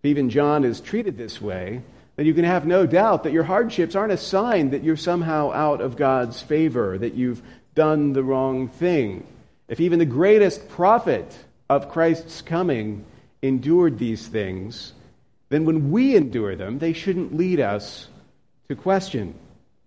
If 0.00 0.10
even 0.10 0.30
John 0.30 0.62
is 0.62 0.80
treated 0.80 1.16
this 1.16 1.40
way, 1.40 1.82
then 2.14 2.26
you 2.26 2.34
can 2.34 2.44
have 2.44 2.66
no 2.66 2.86
doubt 2.86 3.24
that 3.24 3.32
your 3.32 3.42
hardships 3.42 3.96
aren't 3.96 4.12
a 4.12 4.16
sign 4.16 4.70
that 4.70 4.84
you're 4.84 4.96
somehow 4.96 5.50
out 5.50 5.80
of 5.80 5.96
God's 5.96 6.40
favor, 6.40 6.96
that 6.98 7.14
you've 7.14 7.42
done 7.74 8.12
the 8.12 8.22
wrong 8.22 8.68
thing. 8.68 9.26
If 9.66 9.80
even 9.80 9.98
the 9.98 10.04
greatest 10.04 10.68
prophet 10.68 11.36
of 11.68 11.90
Christ's 11.90 12.42
coming 12.42 13.04
endured 13.40 13.98
these 13.98 14.28
things, 14.28 14.92
then 15.48 15.64
when 15.64 15.90
we 15.90 16.14
endure 16.14 16.54
them, 16.54 16.78
they 16.78 16.92
shouldn't 16.92 17.36
lead 17.36 17.58
us 17.58 18.06
to 18.68 18.76
question 18.76 19.34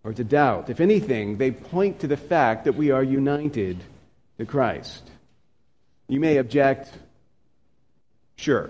or 0.06 0.14
to 0.14 0.24
doubt. 0.24 0.70
If 0.70 0.80
anything, 0.80 1.38
they 1.38 1.50
point 1.52 2.00
to 2.02 2.08
the 2.08 2.16
fact 2.16 2.66
that 2.66 2.74
we 2.74 2.92
are 2.92 3.04
united 3.04 3.84
to 4.38 4.46
Christ. 4.46 5.10
You 6.08 6.20
may 6.20 6.38
object, 6.38 6.92
sure, 8.38 8.70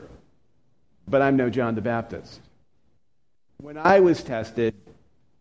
but 1.07 1.21
I'm 1.21 1.35
no 1.35 1.49
John 1.49 1.75
the 1.75 1.81
Baptist. 1.81 2.39
When 3.57 3.77
I 3.77 3.99
was 3.99 4.23
tested, 4.23 4.73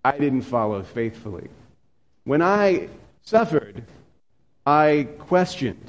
I 0.04 0.18
didn't 0.18 0.42
follow 0.42 0.82
faithfully. 0.82 1.48
When 2.24 2.42
I 2.42 2.88
suffered, 3.22 3.84
I 4.66 5.06
questioned. 5.18 5.86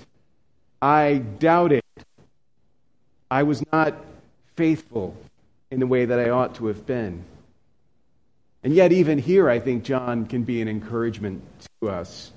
I 0.82 1.24
doubted. 1.40 1.82
I 3.32 3.42
was 3.42 3.64
not 3.74 3.96
faithful 4.56 5.18
in 5.72 5.80
the 5.80 5.88
way 5.88 6.06
that 6.06 6.20
I 6.20 6.30
ought 6.30 6.56
to 6.56 6.68
have 6.68 6.86
been. 6.86 7.24
And 8.66 8.74
yet, 8.74 8.92
even 8.92 9.20
here, 9.20 9.48
I 9.48 9.60
think 9.60 9.84
John 9.84 10.26
can 10.26 10.42
be 10.42 10.60
an 10.60 10.68
encouragement 10.68 11.44
to 11.82 11.90
us. 11.90 12.32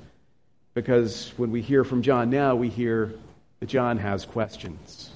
Because 0.75 1.33
when 1.39 1.51
we 1.51 1.63
hear 1.63 1.85
from 1.85 2.03
John 2.03 2.29
now, 2.29 2.55
we 2.55 2.69
hear 2.69 3.15
that 3.61 3.67
John 3.67 3.97
has 3.97 4.27
questions, 4.27 5.09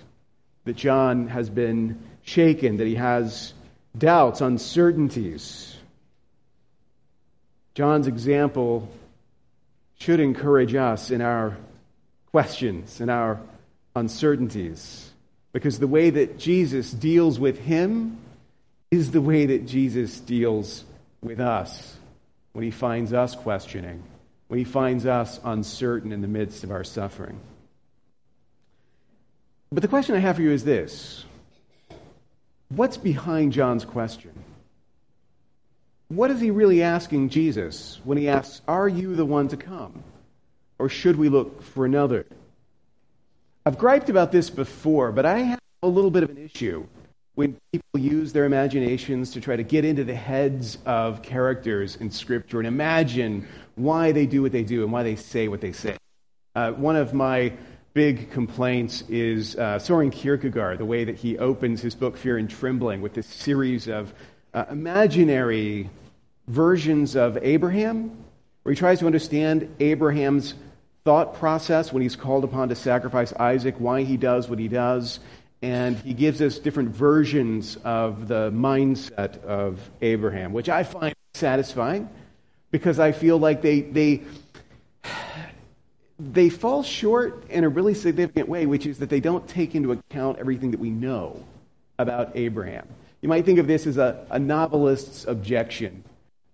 that 0.65 0.75
John 0.75 1.29
has 1.29 1.51
been 1.51 2.03
shaken, 2.23 2.79
that 2.79 2.87
he 2.87 2.95
has 2.95 3.53
doubts, 3.97 4.41
uncertainties. 4.41 5.77
John's 7.75 8.07
example 8.07 8.89
should 9.99 10.19
encourage 10.19 10.75
us 10.75 11.11
in 11.11 11.21
our 11.21 11.59
questions, 12.31 13.03
in 13.03 13.11
our 13.11 13.39
uncertainties, 13.95 15.11
because 15.53 15.79
the 15.79 15.87
way 15.87 16.09
that 16.09 16.39
Jesus 16.39 16.91
deals 16.91 17.39
with 17.39 17.59
him 17.59 18.17
is 18.91 19.11
the 19.11 19.21
way 19.21 19.45
that 19.45 19.67
Jesus 19.67 20.19
deals 20.19 20.85
with 21.23 21.41
us 21.41 21.97
when 22.53 22.65
he 22.65 22.71
finds 22.71 23.13
us 23.13 23.35
questioning, 23.35 24.03
when 24.49 24.59
he 24.59 24.65
finds 24.65 25.07
us 25.07 25.41
uncertain 25.45 26.13
in 26.13 26.21
the 26.21 26.29
midst 26.29 26.65
of 26.65 26.71
our 26.71 26.85
suffering. 26.85 27.39
But 29.71 29.83
the 29.83 29.89
question 29.89 30.15
I 30.15 30.19
have 30.19 30.37
for 30.37 30.43
you 30.43 30.51
is 30.51 30.65
this 30.65 31.25
What's 32.69 32.97
behind 32.97 33.53
John's 33.53 33.85
question? 33.85 34.33
What 36.09 36.31
is 36.31 36.41
he 36.41 36.51
really 36.51 36.83
asking 36.83 37.31
Jesus 37.31 37.99
when 38.05 38.19
he 38.19 38.29
asks, 38.29 38.61
Are 38.69 38.89
you 38.89 39.15
the 39.15 39.25
one 39.25 39.49
to 39.49 39.57
come? 39.57 40.03
Or 40.79 40.89
should 40.89 41.17
we 41.17 41.29
look 41.29 41.63
for 41.63 41.87
another? 41.87 42.27
I've 43.65 43.79
griped 43.79 44.11
about 44.11 44.33
this 44.33 44.51
before, 44.51 45.13
but 45.13 45.25
I 45.25 45.39
have 45.39 45.59
a 45.83 45.89
little 45.89 46.11
bit 46.11 46.25
of 46.25 46.31
an 46.31 46.39
issue 46.39 46.87
when 47.35 47.57
people 47.73 47.99
use 47.99 48.33
their 48.33 48.45
imaginations 48.45 49.31
to 49.33 49.41
try 49.41 49.57
to 49.57 49.63
get 49.63 49.85
into 49.85 50.05
the 50.05 50.15
heads 50.15 50.79
of 50.85 51.23
characters 51.23 51.97
in 51.97 52.11
Scripture 52.11 52.59
and 52.59 52.67
imagine 52.67 53.47
why 53.75 54.13
they 54.13 54.27
do 54.27 54.43
what 54.43 54.53
they 54.53 54.65
do 54.65 54.83
and 54.83 54.93
why 54.93 55.03
they 55.03 55.17
say 55.17 55.49
what 55.49 55.61
they 55.61 55.73
say. 55.73 55.97
Uh, 56.55 56.73
one 56.73 56.97
of 56.97 57.15
my 57.15 57.53
big 57.95 58.31
complaints 58.31 59.03
is 59.09 59.57
uh, 59.57 59.79
Soren 59.79 60.11
Kierkegaard, 60.11 60.79
the 60.79 60.85
way 60.85 61.05
that 61.05 61.17
he 61.17 61.39
opens 61.39 61.81
his 61.81 61.95
book 61.95 62.17
Fear 62.17 62.39
and 62.39 62.51
Trembling 62.51 63.01
with 63.01 63.15
this 63.15 63.27
series 63.27 63.89
of 63.89 64.13
uh, 64.53 64.65
imaginary 64.71 65.89
versions 66.49 67.17
of 67.17 67.39
Abraham, 67.39 68.25
where 68.63 68.75
he 68.75 68.79
tries 68.79 68.99
to 68.99 69.07
understand 69.07 69.75
Abraham's 69.81 70.55
thought 71.05 71.35
process 71.35 71.93
when 71.93 72.03
he's 72.03 72.17
called 72.17 72.45
upon 72.45 72.69
to 72.69 72.75
sacrifice 72.75 73.33
Isaac, 73.35 73.75
why 73.79 74.03
he 74.03 74.17
does 74.17 74.49
what 74.49 74.59
he 74.59 74.69
does, 74.69 75.21
and 75.63 75.97
he 75.99 76.13
gives 76.13 76.43
us 76.43 76.59
different 76.59 76.91
versions 76.91 77.79
of 77.85 78.27
the 78.27 78.51
mindset 78.51 79.43
of 79.45 79.79
Abraham, 80.01 80.53
which 80.53 80.69
I 80.69 80.83
find 80.83 81.15
satisfying 81.35 82.09
because 82.73 82.99
I 82.99 83.13
feel 83.13 83.39
like 83.39 83.63
they, 83.63 83.83
they, 83.83 84.23
they 86.19 86.49
fall 86.49 86.83
short 86.83 87.45
in 87.49 87.63
a 87.63 87.69
really 87.69 87.95
significant 87.95 88.49
way, 88.49 88.67
which 88.67 88.87
is 88.87 88.99
that 88.99 89.09
they 89.09 89.21
don't 89.21 89.47
take 89.49 89.75
into 89.77 89.93
account 89.93 90.39
everything 90.39 90.73
that 90.73 90.81
we 90.81 90.91
know 90.91 91.45
about 91.99 92.33
Abraham. 92.35 92.89
You 93.21 93.29
might 93.29 93.45
think 93.45 93.61
of 93.61 93.69
this 93.69 93.87
as 93.87 93.99
a, 93.99 94.27
a 94.31 94.39
novelist's 94.39 95.27
objection 95.27 96.03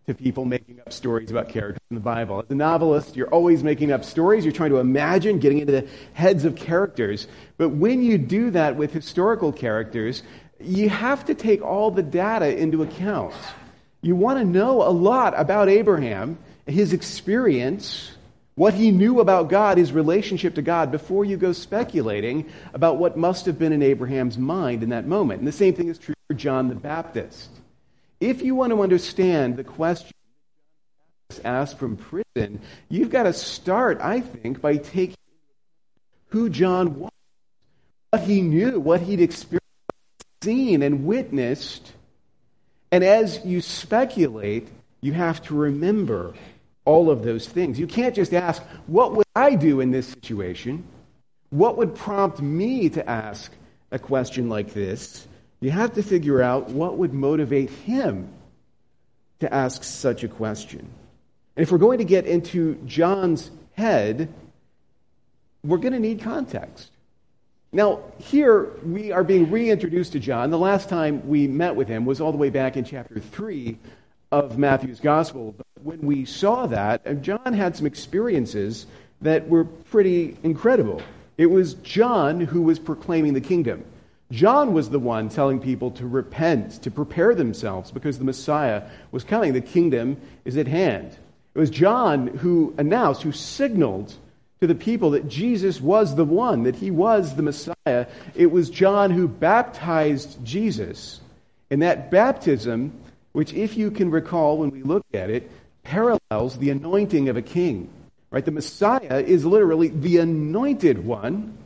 to 0.08 0.14
people 0.14 0.46
making 0.46 0.80
up 0.80 0.90
stories 0.90 1.30
about 1.30 1.50
characters 1.50 1.82
in 1.90 1.94
the 1.94 2.00
Bible. 2.00 2.40
As 2.40 2.50
a 2.50 2.54
novelist, 2.54 3.14
you're 3.14 3.28
always 3.28 3.62
making 3.62 3.92
up 3.92 4.04
stories. 4.04 4.42
You're 4.42 4.54
trying 4.54 4.70
to 4.70 4.78
imagine 4.78 5.38
getting 5.38 5.58
into 5.58 5.72
the 5.72 5.86
heads 6.14 6.46
of 6.46 6.56
characters. 6.56 7.28
But 7.58 7.70
when 7.70 8.02
you 8.02 8.16
do 8.16 8.50
that 8.52 8.76
with 8.76 8.90
historical 8.90 9.52
characters, 9.52 10.22
you 10.60 10.88
have 10.88 11.26
to 11.26 11.34
take 11.34 11.60
all 11.60 11.90
the 11.90 12.02
data 12.02 12.58
into 12.58 12.82
account. 12.82 13.34
You 14.00 14.16
want 14.16 14.38
to 14.38 14.46
know 14.46 14.82
a 14.82 14.88
lot 14.88 15.38
about 15.38 15.68
Abraham, 15.68 16.38
his 16.66 16.94
experience, 16.94 18.10
what 18.54 18.72
he 18.72 18.90
knew 18.90 19.20
about 19.20 19.50
God, 19.50 19.76
his 19.76 19.92
relationship 19.92 20.54
to 20.54 20.62
God, 20.62 20.90
before 20.90 21.26
you 21.26 21.36
go 21.36 21.52
speculating 21.52 22.50
about 22.72 22.96
what 22.96 23.18
must 23.18 23.44
have 23.44 23.58
been 23.58 23.74
in 23.74 23.82
Abraham's 23.82 24.38
mind 24.38 24.82
in 24.82 24.88
that 24.88 25.06
moment. 25.06 25.40
And 25.40 25.46
the 25.46 25.52
same 25.52 25.74
thing 25.74 25.88
is 25.88 25.98
true 25.98 26.14
for 26.26 26.34
John 26.34 26.68
the 26.68 26.74
Baptist. 26.74 27.50
If 28.20 28.42
you 28.42 28.54
want 28.54 28.72
to 28.72 28.82
understand 28.82 29.56
the 29.56 29.64
question 29.64 30.12
asked 31.44 31.78
from 31.78 31.96
prison, 31.96 32.60
you've 32.88 33.10
got 33.10 33.24
to 33.24 33.32
start, 33.32 34.00
I 34.00 34.20
think, 34.20 34.60
by 34.60 34.76
taking 34.76 35.16
who 36.28 36.48
John 36.48 36.98
was, 36.98 37.12
what 38.10 38.22
he 38.22 38.40
knew, 38.40 38.80
what 38.80 39.00
he'd 39.00 39.20
experienced, 39.20 39.62
seen, 40.42 40.82
and 40.82 41.04
witnessed. 41.04 41.92
And 42.90 43.04
as 43.04 43.44
you 43.44 43.60
speculate, 43.60 44.68
you 45.00 45.12
have 45.12 45.42
to 45.42 45.54
remember 45.54 46.34
all 46.84 47.10
of 47.10 47.22
those 47.22 47.46
things. 47.46 47.78
You 47.78 47.86
can't 47.86 48.14
just 48.14 48.32
ask, 48.32 48.62
What 48.86 49.14
would 49.14 49.26
I 49.36 49.54
do 49.54 49.80
in 49.80 49.90
this 49.90 50.08
situation? 50.08 50.84
What 51.50 51.76
would 51.76 51.94
prompt 51.94 52.40
me 52.40 52.88
to 52.90 53.08
ask 53.08 53.52
a 53.90 53.98
question 53.98 54.48
like 54.48 54.72
this? 54.72 55.26
You 55.60 55.70
have 55.70 55.94
to 55.94 56.02
figure 56.02 56.40
out 56.40 56.70
what 56.70 56.98
would 56.98 57.12
motivate 57.12 57.70
him 57.70 58.28
to 59.40 59.52
ask 59.52 59.82
such 59.82 60.24
a 60.24 60.28
question. 60.28 60.88
And 61.56 61.62
if 61.62 61.72
we're 61.72 61.78
going 61.78 61.98
to 61.98 62.04
get 62.04 62.26
into 62.26 62.76
John's 62.86 63.50
head, 63.74 64.32
we're 65.64 65.78
going 65.78 65.92
to 65.92 66.00
need 66.00 66.22
context. 66.22 66.90
Now, 67.72 68.00
here 68.18 68.70
we 68.82 69.12
are 69.12 69.24
being 69.24 69.50
reintroduced 69.50 70.12
to 70.12 70.20
John. 70.20 70.50
The 70.50 70.58
last 70.58 70.88
time 70.88 71.28
we 71.28 71.46
met 71.46 71.76
with 71.76 71.88
him 71.88 72.06
was 72.06 72.20
all 72.20 72.32
the 72.32 72.38
way 72.38 72.50
back 72.50 72.76
in 72.76 72.84
chapter 72.84 73.20
3 73.20 73.76
of 74.30 74.58
Matthew's 74.58 75.00
Gospel. 75.00 75.54
But 75.56 75.66
when 75.82 76.00
we 76.00 76.24
saw 76.24 76.66
that, 76.68 77.06
uh, 77.06 77.14
John 77.14 77.52
had 77.52 77.76
some 77.76 77.86
experiences 77.86 78.86
that 79.20 79.48
were 79.48 79.64
pretty 79.64 80.36
incredible. 80.42 81.02
It 81.36 81.46
was 81.46 81.74
John 81.74 82.40
who 82.40 82.62
was 82.62 82.78
proclaiming 82.78 83.34
the 83.34 83.40
kingdom. 83.40 83.84
John 84.30 84.74
was 84.74 84.90
the 84.90 84.98
one 84.98 85.30
telling 85.30 85.58
people 85.58 85.90
to 85.92 86.06
repent, 86.06 86.82
to 86.82 86.90
prepare 86.90 87.34
themselves 87.34 87.90
because 87.90 88.18
the 88.18 88.24
Messiah 88.24 88.82
was 89.10 89.24
coming. 89.24 89.54
The 89.54 89.60
kingdom 89.62 90.18
is 90.44 90.58
at 90.58 90.68
hand. 90.68 91.16
It 91.54 91.58
was 91.58 91.70
John 91.70 92.26
who 92.28 92.74
announced, 92.76 93.22
who 93.22 93.32
signaled 93.32 94.14
to 94.60 94.66
the 94.66 94.74
people 94.74 95.10
that 95.10 95.28
Jesus 95.28 95.80
was 95.80 96.14
the 96.14 96.24
one, 96.24 96.64
that 96.64 96.76
he 96.76 96.90
was 96.90 97.36
the 97.36 97.42
Messiah. 97.42 98.06
It 98.34 98.50
was 98.50 98.68
John 98.68 99.10
who 99.10 99.28
baptized 99.28 100.44
Jesus. 100.44 101.20
And 101.70 101.80
that 101.82 102.10
baptism, 102.10 102.92
which, 103.32 103.54
if 103.54 103.76
you 103.76 103.90
can 103.90 104.10
recall 104.10 104.58
when 104.58 104.70
we 104.70 104.82
look 104.82 105.06
at 105.14 105.30
it, 105.30 105.50
parallels 105.84 106.58
the 106.58 106.70
anointing 106.70 107.30
of 107.30 107.36
a 107.36 107.42
king. 107.42 107.88
Right? 108.30 108.44
The 108.44 108.50
Messiah 108.50 109.24
is 109.26 109.46
literally 109.46 109.88
the 109.88 110.18
anointed 110.18 111.04
one. 111.04 111.56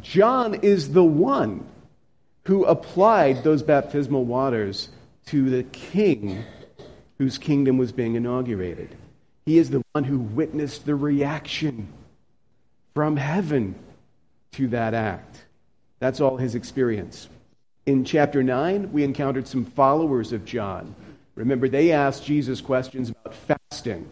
John 0.00 0.54
is 0.54 0.92
the 0.92 1.04
one 1.04 1.66
who 2.48 2.64
applied 2.64 3.44
those 3.44 3.62
baptismal 3.62 4.24
waters 4.24 4.88
to 5.26 5.50
the 5.50 5.64
king 5.64 6.42
whose 7.18 7.36
kingdom 7.36 7.76
was 7.76 7.92
being 7.92 8.14
inaugurated. 8.14 8.88
He 9.44 9.58
is 9.58 9.68
the 9.68 9.82
one 9.92 10.02
who 10.02 10.18
witnessed 10.18 10.86
the 10.86 10.94
reaction 10.94 11.88
from 12.94 13.18
heaven 13.18 13.74
to 14.52 14.66
that 14.68 14.94
act. 14.94 15.44
That's 15.98 16.22
all 16.22 16.38
his 16.38 16.54
experience. 16.54 17.28
In 17.84 18.02
chapter 18.02 18.42
9, 18.42 18.92
we 18.92 19.04
encountered 19.04 19.46
some 19.46 19.66
followers 19.66 20.32
of 20.32 20.46
John. 20.46 20.94
Remember, 21.34 21.68
they 21.68 21.92
asked 21.92 22.24
Jesus 22.24 22.62
questions 22.62 23.10
about 23.10 23.34
fasting. 23.34 24.08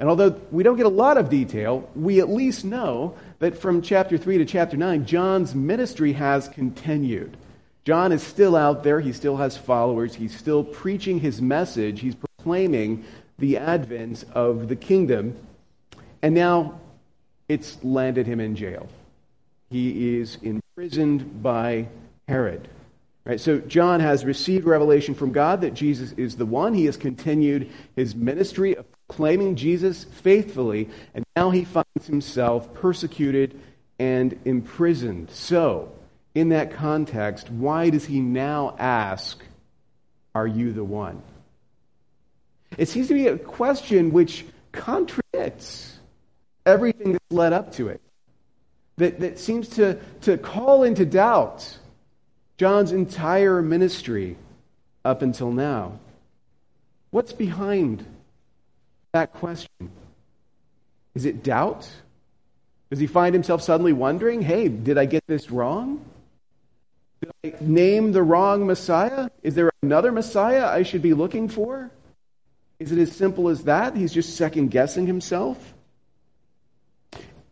And 0.00 0.08
although 0.08 0.30
we 0.50 0.64
don't 0.64 0.76
get 0.76 0.86
a 0.86 0.88
lot 0.88 1.16
of 1.16 1.30
detail, 1.30 1.88
we 1.94 2.18
at 2.18 2.28
least 2.28 2.64
know 2.64 3.14
that 3.38 3.56
from 3.56 3.82
chapter 3.82 4.18
3 4.18 4.38
to 4.38 4.44
chapter 4.44 4.76
9, 4.76 5.06
John's 5.06 5.54
ministry 5.54 6.12
has 6.14 6.48
continued. 6.48 7.36
John 7.88 8.12
is 8.12 8.22
still 8.22 8.54
out 8.54 8.84
there. 8.84 9.00
He 9.00 9.14
still 9.14 9.38
has 9.38 9.56
followers. 9.56 10.14
He's 10.14 10.36
still 10.36 10.62
preaching 10.62 11.20
his 11.20 11.40
message. 11.40 12.00
He's 12.00 12.14
proclaiming 12.14 13.02
the 13.38 13.56
advent 13.56 14.26
of 14.34 14.68
the 14.68 14.76
kingdom. 14.76 15.34
And 16.20 16.34
now 16.34 16.80
it's 17.48 17.82
landed 17.82 18.26
him 18.26 18.40
in 18.40 18.56
jail. 18.56 18.88
He 19.70 20.18
is 20.18 20.36
imprisoned 20.42 21.42
by 21.42 21.88
Herod. 22.28 22.68
Right, 23.24 23.40
so 23.40 23.58
John 23.58 24.00
has 24.00 24.22
received 24.22 24.66
revelation 24.66 25.14
from 25.14 25.32
God 25.32 25.62
that 25.62 25.72
Jesus 25.72 26.12
is 26.12 26.36
the 26.36 26.44
one. 26.44 26.74
He 26.74 26.84
has 26.84 26.98
continued 26.98 27.70
his 27.96 28.14
ministry 28.14 28.76
of 28.76 28.84
proclaiming 29.08 29.56
Jesus 29.56 30.04
faithfully, 30.04 30.90
and 31.14 31.24
now 31.36 31.48
he 31.48 31.64
finds 31.64 32.06
himself 32.06 32.74
persecuted 32.74 33.58
and 33.98 34.38
imprisoned. 34.44 35.30
So, 35.30 35.90
in 36.38 36.50
that 36.50 36.72
context, 36.72 37.50
why 37.50 37.90
does 37.90 38.04
he 38.04 38.20
now 38.20 38.76
ask, 38.78 39.42
Are 40.34 40.46
you 40.46 40.72
the 40.72 40.84
one? 40.84 41.20
It 42.76 42.88
seems 42.88 43.08
to 43.08 43.14
be 43.14 43.26
a 43.26 43.36
question 43.36 44.12
which 44.12 44.44
contradicts 44.70 45.98
everything 46.64 47.12
that's 47.12 47.24
led 47.30 47.52
up 47.52 47.72
to 47.74 47.88
it, 47.88 48.00
that, 48.98 49.18
that 49.20 49.38
seems 49.38 49.68
to, 49.70 49.98
to 50.22 50.38
call 50.38 50.84
into 50.84 51.04
doubt 51.04 51.78
John's 52.56 52.92
entire 52.92 53.62
ministry 53.62 54.36
up 55.04 55.22
until 55.22 55.50
now. 55.50 55.98
What's 57.10 57.32
behind 57.32 58.04
that 59.12 59.32
question? 59.32 59.90
Is 61.14 61.24
it 61.24 61.42
doubt? 61.42 61.88
Does 62.90 63.00
he 63.00 63.06
find 63.06 63.34
himself 63.34 63.62
suddenly 63.62 63.92
wondering, 63.92 64.42
hey, 64.42 64.68
did 64.68 64.98
I 64.98 65.06
get 65.06 65.26
this 65.26 65.50
wrong? 65.50 66.04
Did 67.20 67.30
I 67.44 67.54
name 67.60 68.12
the 68.12 68.22
wrong 68.22 68.66
Messiah? 68.66 69.28
Is 69.42 69.54
there 69.54 69.70
another 69.82 70.12
Messiah 70.12 70.66
I 70.66 70.82
should 70.82 71.02
be 71.02 71.14
looking 71.14 71.48
for? 71.48 71.90
Is 72.78 72.92
it 72.92 72.98
as 72.98 73.12
simple 73.12 73.48
as 73.48 73.64
that? 73.64 73.96
He's 73.96 74.12
just 74.12 74.36
second 74.36 74.70
guessing 74.70 75.06
himself? 75.06 75.74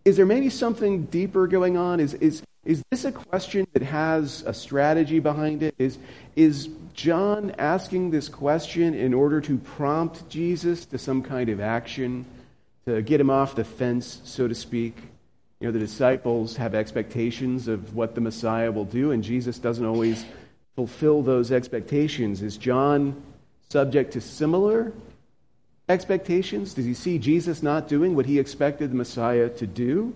Is 0.04 0.16
there 0.16 0.26
maybe 0.26 0.50
something 0.50 1.06
deeper 1.06 1.48
going 1.48 1.76
on? 1.76 1.98
Is, 1.98 2.14
is, 2.14 2.42
is 2.64 2.80
this 2.92 3.04
a 3.04 3.10
question 3.10 3.66
that 3.72 3.82
has 3.82 4.44
a 4.46 4.54
strategy 4.54 5.18
behind 5.18 5.64
it? 5.64 5.74
Is, 5.78 5.98
is 6.36 6.68
John 6.94 7.52
asking 7.58 8.12
this 8.12 8.28
question 8.28 8.94
in 8.94 9.12
order 9.12 9.40
to 9.40 9.58
prompt 9.58 10.28
Jesus 10.28 10.86
to 10.86 10.98
some 10.98 11.22
kind 11.22 11.48
of 11.48 11.60
action, 11.60 12.24
to 12.86 13.02
get 13.02 13.20
him 13.20 13.30
off 13.30 13.56
the 13.56 13.64
fence, 13.64 14.20
so 14.22 14.46
to 14.46 14.54
speak? 14.54 14.96
You 15.60 15.68
know, 15.68 15.72
the 15.72 15.78
disciples 15.78 16.56
have 16.56 16.74
expectations 16.74 17.66
of 17.66 17.94
what 17.94 18.14
the 18.14 18.20
Messiah 18.20 18.70
will 18.70 18.84
do, 18.84 19.10
and 19.10 19.24
Jesus 19.24 19.58
doesn't 19.58 19.84
always 19.84 20.24
fulfill 20.74 21.22
those 21.22 21.50
expectations. 21.50 22.42
Is 22.42 22.58
John 22.58 23.22
subject 23.70 24.12
to 24.12 24.20
similar 24.20 24.92
expectations? 25.88 26.74
Does 26.74 26.84
he 26.84 26.92
see 26.92 27.18
Jesus 27.18 27.62
not 27.62 27.88
doing 27.88 28.14
what 28.14 28.26
he 28.26 28.38
expected 28.38 28.90
the 28.90 28.96
Messiah 28.96 29.48
to 29.48 29.66
do? 29.66 30.14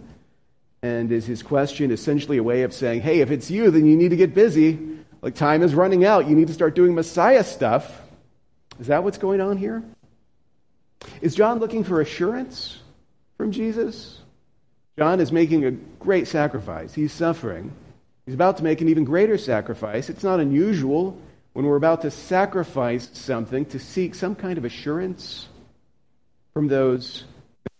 And 0.83 1.11
is 1.13 1.27
his 1.27 1.43
question 1.43 1.91
essentially 1.91 2.39
a 2.39 2.43
way 2.43 2.63
of 2.63 2.73
saying, 2.73 3.01
hey, 3.01 3.21
if 3.21 3.31
it's 3.31 3.51
you, 3.51 3.71
then 3.71 3.87
you 3.87 3.97
need 3.97 4.11
to 4.11 4.17
get 4.17 4.35
busy. 4.35 4.79
Like 5.23 5.35
time 5.35 5.63
is 5.63 5.75
running 5.75 6.05
out. 6.05 6.29
You 6.29 6.37
need 6.37 6.49
to 6.49 6.55
start 6.55 6.75
doing 6.75 6.95
Messiah 6.95 7.45
stuff. 7.45 8.01
Is 8.79 8.87
that 8.87 9.05
what's 9.05 9.19
going 9.19 9.41
on 9.41 9.57
here? 9.57 9.83
Is 11.21 11.35
John 11.35 11.59
looking 11.59 11.85
for 11.85 12.01
assurance 12.01 12.79
from 13.37 13.53
Jesus? 13.53 14.19
John 15.01 15.19
is 15.19 15.33
making 15.33 15.65
a 15.65 15.71
great 15.71 16.29
sacrifice. 16.29 16.93
He's 16.93 17.11
suffering. 17.11 17.73
He's 18.27 18.35
about 18.35 18.59
to 18.59 18.63
make 18.63 18.83
an 18.83 18.89
even 18.91 19.05
greater 19.05 19.39
sacrifice. 19.39 20.11
It's 20.11 20.23
not 20.23 20.41
unusual 20.41 21.19
when 21.55 21.65
we're 21.65 21.77
about 21.77 22.03
to 22.03 22.11
sacrifice 22.11 23.09
something 23.15 23.65
to 23.65 23.79
seek 23.79 24.15
some 24.15 24.35
kind 24.35 24.59
of 24.59 24.67
assurance 24.67 25.49
from 26.53 26.69
those 26.69 27.25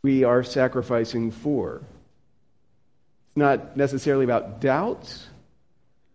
we 0.01 0.25
are 0.25 0.43
sacrificing 0.43 1.31
for. 1.31 1.83
It's 1.83 3.37
not 3.37 3.77
necessarily 3.77 4.25
about 4.25 4.63
doubt, 4.63 5.15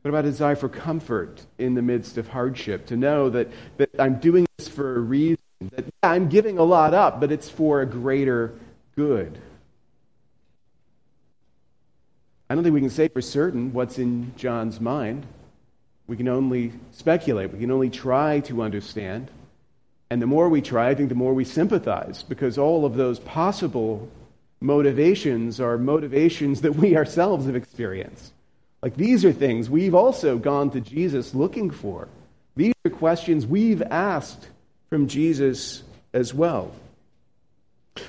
but 0.01 0.09
about 0.09 0.25
a 0.25 0.31
desire 0.31 0.55
for 0.55 0.69
comfort 0.69 1.45
in 1.59 1.75
the 1.75 1.83
midst 1.83 2.17
of 2.17 2.27
hardship, 2.27 2.87
to 2.87 2.97
know 2.97 3.29
that, 3.29 3.51
that 3.77 3.91
I'm 3.99 4.15
doing 4.15 4.47
this 4.57 4.67
for 4.67 4.95
a 4.95 4.99
reason, 5.01 5.37
that 5.75 5.85
yeah, 5.85 6.09
I'm 6.09 6.29
giving 6.29 6.57
a 6.57 6.63
lot 6.63 6.95
up, 6.95 7.19
but 7.19 7.31
it's 7.31 7.47
for 7.47 7.81
a 7.81 7.85
greater 7.85 8.55
good. 8.95 9.39
I 12.49 12.55
don't 12.55 12.63
think 12.63 12.73
we 12.73 12.81
can 12.81 12.89
say 12.89 13.07
for 13.07 13.21
certain 13.21 13.73
what's 13.73 13.97
in 13.97 14.33
John's 14.37 14.79
mind. 14.79 15.25
We 16.07 16.15
can 16.15 16.27
only 16.27 16.71
speculate. 16.91 17.51
We 17.51 17.59
can 17.59 17.71
only 17.71 17.89
try 17.89 18.41
to 18.41 18.61
understand. 18.61 19.29
And 20.11 20.21
the 20.21 20.27
more 20.27 20.47
we 20.49 20.61
try, 20.61 20.89
I 20.89 20.95
think 20.95 21.09
the 21.09 21.15
more 21.15 21.33
we 21.33 21.45
sympathize 21.45 22.21
because 22.23 22.57
all 22.57 22.85
of 22.85 22.95
those 22.95 23.19
possible 23.19 24.07
motivations 24.61 25.59
are 25.59 25.77
motivations 25.77 26.61
that 26.61 26.75
we 26.75 26.95
ourselves 26.95 27.47
have 27.47 27.55
experienced. 27.55 28.31
Like 28.81 28.95
these 28.95 29.25
are 29.25 29.33
things 29.33 29.69
we've 29.69 29.95
also 29.95 30.37
gone 30.37 30.69
to 30.71 30.81
Jesus 30.81 31.33
looking 31.33 31.71
for. 31.71 32.07
These 32.55 32.73
are 32.85 32.91
questions 32.91 33.47
we've 33.47 33.81
asked 33.81 34.47
from 34.89 35.07
Jesus 35.07 35.81
as 36.13 36.33
well. 36.33 36.71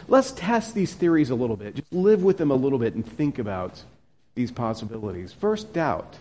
Let's 0.09 0.33
test 0.33 0.75
these 0.75 0.93
theories 0.93 1.31
a 1.31 1.35
little 1.35 1.57
bit. 1.57 1.77
Just 1.77 1.93
live 1.93 2.23
with 2.23 2.37
them 2.37 2.51
a 2.51 2.55
little 2.55 2.79
bit 2.79 2.95
and 2.95 3.07
think 3.07 3.39
about 3.39 3.83
these 4.37 4.53
possibilities. 4.53 5.33
First, 5.33 5.73
doubt. 5.73 6.17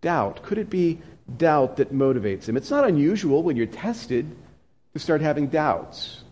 Doubt. 0.00 0.42
Could 0.42 0.56
it 0.56 0.70
be 0.70 1.00
doubt 1.36 1.76
that 1.76 1.92
motivates 1.92 2.48
him? 2.48 2.56
It's 2.56 2.70
not 2.70 2.88
unusual 2.88 3.42
when 3.42 3.56
you're 3.56 3.66
tested 3.66 4.34
to 4.94 4.98
start 4.98 5.20
having 5.20 5.48
doubts. 5.48 6.22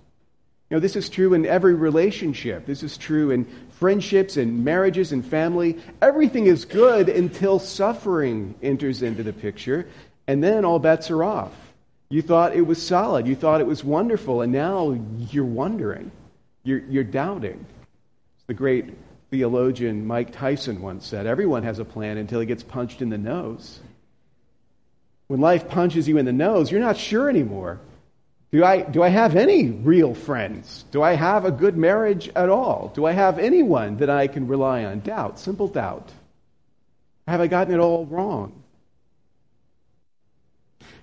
You 0.70 0.76
know, 0.76 0.80
this 0.80 0.96
is 0.96 1.10
true 1.10 1.34
in 1.34 1.44
every 1.44 1.74
relationship. 1.74 2.64
This 2.64 2.82
is 2.82 2.96
true 2.96 3.30
in 3.30 3.44
friendships 3.78 4.38
and 4.38 4.64
marriages 4.64 5.12
and 5.12 5.26
family. 5.26 5.78
Everything 6.00 6.46
is 6.46 6.64
good 6.64 7.10
until 7.10 7.58
suffering 7.58 8.54
enters 8.62 9.02
into 9.02 9.22
the 9.22 9.34
picture, 9.34 9.86
and 10.26 10.42
then 10.42 10.64
all 10.64 10.78
bets 10.78 11.10
are 11.10 11.24
off. 11.24 11.52
You 12.08 12.22
thought 12.22 12.56
it 12.56 12.66
was 12.66 12.80
solid, 12.80 13.26
you 13.26 13.34
thought 13.36 13.60
it 13.60 13.66
was 13.66 13.84
wonderful, 13.84 14.40
and 14.40 14.52
now 14.52 14.98
you're 15.30 15.44
wondering. 15.44 16.10
You're, 16.64 16.78
you're 16.78 17.04
doubting. 17.04 17.66
It's 18.36 18.46
the 18.46 18.54
great 18.54 18.94
theologian 19.32 20.06
Mike 20.06 20.30
Tyson 20.30 20.82
once 20.82 21.06
said 21.06 21.26
everyone 21.26 21.62
has 21.62 21.78
a 21.78 21.86
plan 21.86 22.18
until 22.18 22.38
he 22.38 22.44
gets 22.44 22.62
punched 22.62 23.00
in 23.00 23.08
the 23.08 23.16
nose. 23.16 23.80
when 25.26 25.40
life 25.40 25.66
punches 25.70 26.06
you 26.06 26.18
in 26.18 26.26
the 26.26 26.32
nose, 26.32 26.70
you're 26.70 26.82
not 26.82 26.98
sure 26.98 27.30
anymore. 27.30 27.80
Do 28.50 28.62
I, 28.62 28.82
do 28.82 29.02
I 29.02 29.08
have 29.08 29.34
any 29.34 29.70
real 29.70 30.14
friends? 30.14 30.84
Do 30.90 31.02
I 31.02 31.14
have 31.14 31.46
a 31.46 31.50
good 31.50 31.74
marriage 31.74 32.28
at 32.36 32.50
all? 32.50 32.92
Do 32.94 33.06
I 33.06 33.12
have 33.12 33.38
anyone 33.38 33.96
that 33.96 34.10
I 34.10 34.26
can 34.26 34.46
rely 34.46 34.84
on? 34.84 35.00
Doubt, 35.00 35.38
simple 35.38 35.68
doubt. 35.68 36.12
Have 37.26 37.40
I 37.40 37.46
gotten 37.46 37.72
it 37.72 37.78
all 37.78 38.04
wrong? 38.04 38.62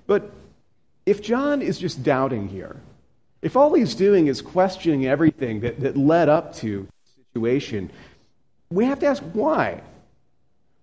But 0.06 0.30
if 1.08 1.24
John 1.24 1.64
is 1.64 1.80
just 1.80 2.04
doubting 2.04 2.48
here, 2.48 2.80
if 3.42 3.58
all 3.58 3.74
he's 3.74 3.96
doing 3.96 4.28
is 4.28 4.44
questioning 4.44 5.08
everything 5.08 5.62
that, 5.62 5.80
that 5.80 5.98
led 5.98 6.30
up 6.30 6.54
to 6.58 6.86
the 6.86 7.24
situation, 7.34 7.90
we 8.70 8.86
have 8.86 9.00
to 9.00 9.08
ask 9.08 9.24
why. 9.34 9.82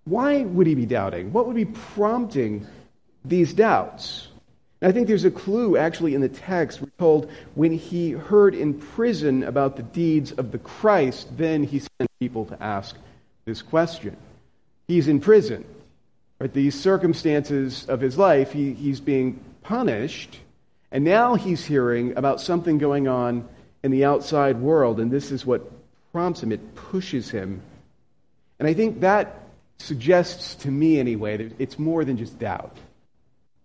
Why 0.04 0.42
would 0.42 0.66
he 0.66 0.74
be 0.74 0.86
doubting? 0.86 1.32
What 1.32 1.46
would 1.46 1.56
be 1.56 1.64
prompting 1.64 2.66
these 3.24 3.52
doubts? 3.52 4.28
And 4.80 4.90
I 4.90 4.92
think 4.92 5.08
there's 5.08 5.24
a 5.24 5.30
clue 5.30 5.76
actually 5.76 6.14
in 6.14 6.20
the 6.20 6.28
text. 6.28 6.80
We're 6.80 6.88
told 6.98 7.30
when 7.54 7.72
he 7.72 8.12
heard 8.12 8.54
in 8.54 8.74
prison 8.74 9.42
about 9.42 9.76
the 9.76 9.82
deeds 9.82 10.32
of 10.32 10.52
the 10.52 10.58
Christ, 10.58 11.36
then 11.36 11.64
he 11.64 11.80
sent 11.80 12.10
people 12.20 12.44
to 12.46 12.62
ask 12.62 12.96
this 13.44 13.62
question. 13.62 14.16
He's 14.86 15.08
in 15.08 15.20
prison. 15.20 15.64
Right? 16.38 16.52
These 16.52 16.78
circumstances 16.78 17.86
of 17.88 18.00
his 18.00 18.18
life, 18.18 18.52
he, 18.52 18.74
he's 18.74 19.00
being 19.00 19.40
punished, 19.62 20.38
and 20.92 21.02
now 21.04 21.34
he's 21.34 21.64
hearing 21.64 22.16
about 22.16 22.40
something 22.40 22.78
going 22.78 23.08
on 23.08 23.48
in 23.82 23.90
the 23.90 24.04
outside 24.04 24.60
world, 24.60 25.00
and 25.00 25.10
this 25.10 25.30
is 25.30 25.46
what 25.46 25.70
prompts 26.12 26.42
him, 26.42 26.52
it 26.52 26.74
pushes 26.74 27.30
him. 27.30 27.62
And 28.58 28.68
I 28.68 28.74
think 28.74 29.00
that 29.00 29.42
suggests 29.78 30.54
to 30.56 30.70
me, 30.70 30.98
anyway, 30.98 31.36
that 31.36 31.60
it's 31.60 31.78
more 31.78 32.04
than 32.04 32.16
just 32.16 32.38
doubt. 32.38 32.76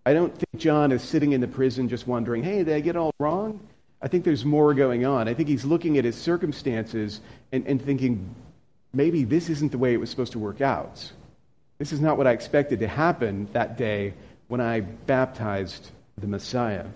I 0.04 0.12
don't 0.12 0.34
think 0.34 0.60
John 0.60 0.92
is 0.92 1.02
sitting 1.02 1.32
in 1.32 1.40
the 1.40 1.48
prison 1.48 1.88
just 1.88 2.06
wondering, 2.06 2.42
hey, 2.42 2.64
did 2.64 2.74
I 2.74 2.80
get 2.80 2.96
all 2.96 3.12
wrong? 3.18 3.60
I 4.02 4.08
think 4.08 4.24
there's 4.24 4.44
more 4.44 4.74
going 4.74 5.06
on. 5.06 5.28
I 5.28 5.34
think 5.34 5.48
he's 5.48 5.64
looking 5.64 5.96
at 5.96 6.04
his 6.04 6.16
circumstances 6.16 7.20
and, 7.52 7.66
and 7.66 7.80
thinking, 7.80 8.34
maybe 8.92 9.22
this 9.22 9.48
isn't 9.48 9.70
the 9.70 9.78
way 9.78 9.94
it 9.94 9.98
was 9.98 10.10
supposed 10.10 10.32
to 10.32 10.40
work 10.40 10.60
out. 10.60 11.12
This 11.78 11.92
is 11.92 12.00
not 12.00 12.18
what 12.18 12.26
I 12.26 12.32
expected 12.32 12.80
to 12.80 12.88
happen 12.88 13.48
that 13.52 13.78
day 13.78 14.14
when 14.48 14.60
I 14.60 14.80
baptized 14.80 15.90
the 16.18 16.26
Messiah. 16.26 16.86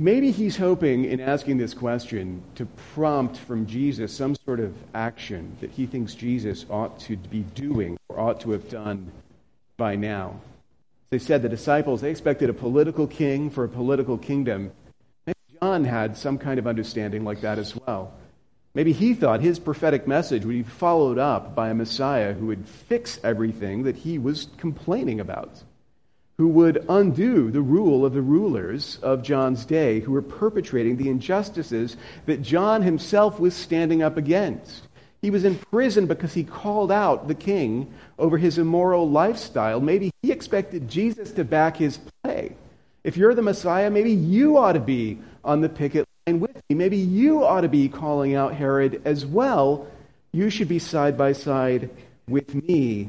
Maybe 0.00 0.30
he's 0.30 0.56
hoping 0.56 1.06
in 1.06 1.20
asking 1.20 1.56
this 1.56 1.74
question 1.74 2.40
to 2.54 2.66
prompt 2.94 3.36
from 3.36 3.66
Jesus 3.66 4.12
some 4.12 4.36
sort 4.36 4.60
of 4.60 4.72
action 4.94 5.56
that 5.60 5.72
he 5.72 5.86
thinks 5.86 6.14
Jesus 6.14 6.64
ought 6.70 7.00
to 7.00 7.16
be 7.16 7.40
doing 7.40 7.98
or 8.08 8.20
ought 8.20 8.40
to 8.42 8.52
have 8.52 8.68
done 8.68 9.10
by 9.76 9.96
now. 9.96 10.40
They 11.10 11.18
said 11.18 11.42
the 11.42 11.48
disciples, 11.48 12.00
they 12.00 12.12
expected 12.12 12.48
a 12.48 12.54
political 12.54 13.08
king 13.08 13.50
for 13.50 13.64
a 13.64 13.68
political 13.68 14.16
kingdom. 14.16 14.70
Maybe 15.26 15.38
John 15.60 15.82
had 15.82 16.16
some 16.16 16.38
kind 16.38 16.60
of 16.60 16.68
understanding 16.68 17.24
like 17.24 17.40
that 17.40 17.58
as 17.58 17.74
well. 17.74 18.12
Maybe 18.74 18.92
he 18.92 19.14
thought 19.14 19.40
his 19.40 19.58
prophetic 19.58 20.06
message 20.06 20.44
would 20.44 20.52
be 20.52 20.62
followed 20.62 21.18
up 21.18 21.56
by 21.56 21.70
a 21.70 21.74
Messiah 21.74 22.34
who 22.34 22.46
would 22.46 22.68
fix 22.68 23.18
everything 23.24 23.82
that 23.82 23.96
he 23.96 24.16
was 24.16 24.46
complaining 24.58 25.18
about, 25.18 25.60
who 26.38 26.48
would 26.48 26.84
undo 26.88 27.50
the 27.50 27.60
rule 27.60 28.06
of 28.06 28.14
the 28.14 28.22
rulers 28.22 28.98
of 29.02 29.24
John's 29.24 29.64
day, 29.64 29.98
who 29.98 30.12
were 30.12 30.22
perpetrating 30.22 30.96
the 30.96 31.10
injustices 31.10 31.96
that 32.26 32.42
John 32.42 32.82
himself 32.82 33.40
was 33.40 33.54
standing 33.54 34.02
up 34.02 34.16
against. 34.16 34.84
He 35.20 35.30
was 35.30 35.44
in 35.44 35.58
prison 35.58 36.06
because 36.06 36.32
he 36.32 36.44
called 36.44 36.92
out 36.92 37.26
the 37.26 37.34
king 37.34 37.92
over 38.20 38.38
his 38.38 38.56
immoral 38.56 39.10
lifestyle. 39.10 39.80
Maybe 39.80 40.12
he 40.22 40.30
expected 40.30 40.88
Jesus 40.88 41.32
to 41.32 41.44
back 41.44 41.76
his 41.76 41.98
play. 42.22 42.54
If 43.02 43.16
you're 43.16 43.34
the 43.34 43.42
Messiah, 43.42 43.90
maybe 43.90 44.12
you 44.12 44.58
ought 44.58 44.74
to 44.74 44.80
be 44.80 45.18
on 45.44 45.60
the 45.60 45.68
picket 45.68 46.06
line 46.26 46.38
with 46.38 46.54
me. 46.68 46.76
Maybe 46.76 46.98
you 46.98 47.42
ought 47.42 47.62
to 47.62 47.68
be 47.68 47.88
calling 47.88 48.36
out 48.36 48.54
Herod 48.54 49.02
as 49.04 49.26
well. 49.26 49.88
You 50.30 50.50
should 50.50 50.68
be 50.68 50.78
side 50.78 51.18
by 51.18 51.32
side 51.32 51.90
with 52.28 52.54
me 52.54 53.08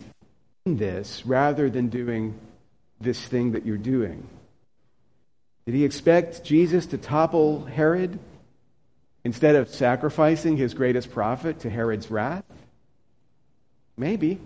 in 0.65 0.77
this 0.77 1.23
rather 1.27 1.69
than 1.69 1.89
doing 1.89 2.33
this 3.01 3.19
thing 3.23 3.53
that 3.53 3.65
you're 3.65 3.77
doing. 3.77 4.27
Did 5.65 5.75
he 5.75 5.85
expect 5.85 6.43
Jesus 6.43 6.87
to 6.87 6.97
topple 6.97 7.65
Herod? 7.65 8.19
instead 9.23 9.55
of 9.55 9.69
sacrificing 9.69 10.57
his 10.57 10.73
greatest 10.73 11.11
prophet 11.11 11.59
to 11.61 11.69
Herod's 11.69 12.09
wrath? 12.09 12.45
Maybe. 13.97 14.39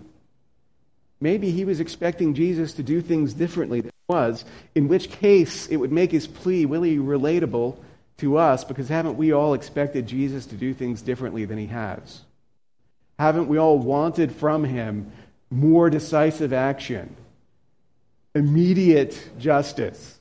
Maybe 1.20 1.50
he 1.50 1.64
was 1.64 1.80
expecting 1.80 2.34
Jesus 2.34 2.74
to 2.74 2.82
do 2.82 3.00
things 3.00 3.34
differently 3.34 3.80
than 3.80 3.90
he 3.90 4.12
was, 4.12 4.44
in 4.74 4.88
which 4.88 5.10
case 5.10 5.68
it 5.68 5.76
would 5.76 5.92
make 5.92 6.10
his 6.10 6.26
plea 6.26 6.64
really 6.64 6.98
relatable 6.98 7.78
to 8.18 8.36
us 8.36 8.64
because 8.64 8.88
haven't 8.88 9.16
we 9.16 9.32
all 9.32 9.54
expected 9.54 10.06
Jesus 10.06 10.46
to 10.46 10.56
do 10.56 10.74
things 10.74 11.02
differently 11.02 11.44
than 11.44 11.58
he 11.58 11.66
has? 11.66 12.22
Haven't 13.18 13.48
we 13.48 13.58
all 13.58 13.78
wanted 13.78 14.32
from 14.32 14.64
him 14.64 15.12
more 15.50 15.88
decisive 15.88 16.52
action, 16.52 17.14
immediate 18.34 19.30
justice? 19.38 20.18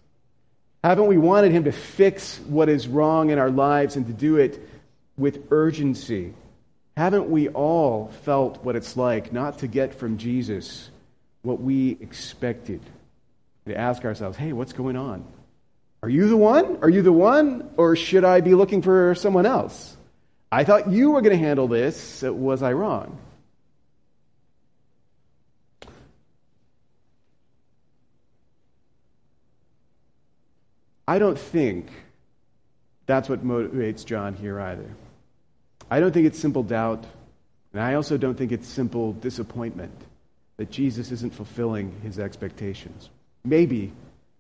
Haven't 0.84 1.08
we 1.08 1.18
wanted 1.18 1.52
him 1.52 1.64
to 1.64 1.72
fix 1.72 2.40
what 2.40 2.70
is 2.70 2.88
wrong 2.88 3.30
in 3.30 3.40
our 3.40 3.50
lives 3.50 3.96
and 3.96 4.06
to 4.08 4.14
do 4.14 4.38
it 4.38 4.62
with 5.18 5.48
urgency? 5.50 6.34
Haven't 6.98 7.30
we 7.30 7.48
all 7.50 8.12
felt 8.24 8.64
what 8.64 8.76
it's 8.76 8.96
like 8.98 9.34
not 9.34 9.60
to 9.60 9.68
get 9.68 9.96
from 9.96 10.18
Jesus 10.18 10.90
what 11.42 11.62
we 11.62 11.98
expected? 12.02 12.82
To 13.66 13.78
ask 13.78 14.04
ourselves, 14.04 14.38
hey, 14.38 14.52
what's 14.52 14.74
going 14.74 14.98
on? 14.98 15.26
Are 16.04 16.10
you 16.10 16.28
the 16.28 16.36
one? 16.36 16.80
Are 16.82 16.90
you 16.90 17.02
the 17.02 17.14
one? 17.14 17.70
Or 17.78 17.96
should 17.96 18.26
I 18.26 18.42
be 18.42 18.56
looking 18.56 18.82
for 18.82 19.16
someone 19.16 19.46
else? 19.46 19.96
I 20.52 20.66
thought 20.66 20.92
you 20.92 21.12
were 21.12 21.22
going 21.22 21.32
to 21.32 21.44
handle 21.44 21.70
this. 21.70 22.22
Was 22.22 22.62
I 22.62 22.74
wrong? 22.74 23.18
I 31.08 31.20
don't 31.20 31.38
think 31.38 31.88
that's 33.06 33.28
what 33.28 33.46
motivates 33.46 34.06
John 34.06 34.34
here 34.36 34.60
either. 34.60 34.90
I 35.92 36.00
don't 36.00 36.12
think 36.12 36.26
it's 36.26 36.40
simple 36.40 36.64
doubt, 36.64 37.06
and 37.74 37.82
I 37.82 37.96
also 37.96 38.18
don't 38.18 38.36
think 38.36 38.52
it's 38.52 38.68
simple 38.68 39.14
disappointment 39.14 39.94
that 40.58 40.72
Jesus 40.72 41.12
isn't 41.12 41.34
fulfilling 41.34 42.00
his 42.04 42.20
expectations. 42.20 43.10
Maybe, 43.44 43.92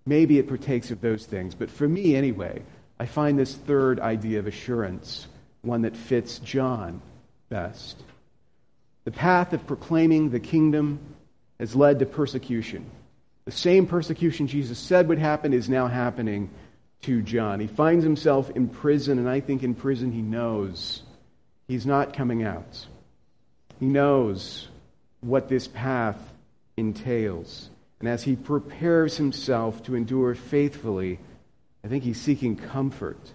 maybe 0.05 0.39
it 0.39 0.48
partakes 0.48 0.91
of 0.91 1.01
those 1.01 1.25
things, 1.25 1.53
but 1.55 1.70
for 1.70 1.88
me 1.88 2.15
anyway, 2.15 2.62
I 3.00 3.05
find 3.05 3.38
this 3.38 3.55
third 3.55 4.00
idea 4.00 4.39
of 4.39 4.48
assurance 4.48 5.27
one 5.62 5.82
that 5.82 5.98
fits 5.98 6.39
John 6.39 7.01
best. 7.50 8.01
The 9.05 9.12
path 9.12 9.53
of 9.53 9.67
proclaiming 9.67 10.29
the 10.29 10.39
kingdom 10.39 11.00
has 11.60 11.75
led 11.75 12.00
to 12.00 12.05
persecution. 12.05 12.86
The 13.46 13.52
same 13.52 13.88
persecution 13.88 14.48
Jesus 14.48 14.80
said 14.80 15.08
would 15.10 15.20
happen 15.20 15.54
is 15.54 15.70
now 15.70 15.88
happening 15.88 16.50
to 17.02 17.22
John. 17.22 17.60
He 17.60 17.68
finds 17.68 18.04
himself 18.04 18.50
in 18.52 18.70
prison, 18.70 19.20
and 19.20 19.30
I 19.30 19.42
think 19.42 19.64
in 19.64 19.76
prison 19.76 20.12
he 20.12 20.22
knows 20.22 21.04
he's 21.68 21.86
not 21.86 22.14
coming 22.14 22.44
out. 22.44 22.86
He 23.80 23.86
knows 23.86 24.70
what 25.20 25.50
this 25.50 25.68
path 25.68 26.18
entails. 26.78 27.70
And 28.00 28.08
as 28.08 28.24
he 28.24 28.36
prepares 28.36 29.18
himself 29.18 29.84
to 29.84 29.96
endure 29.96 30.36
faithfully, 30.36 31.20
I 31.84 31.90
think 31.90 32.04
he's 32.04 32.22
seeking 32.22 32.56
comfort. 32.56 33.34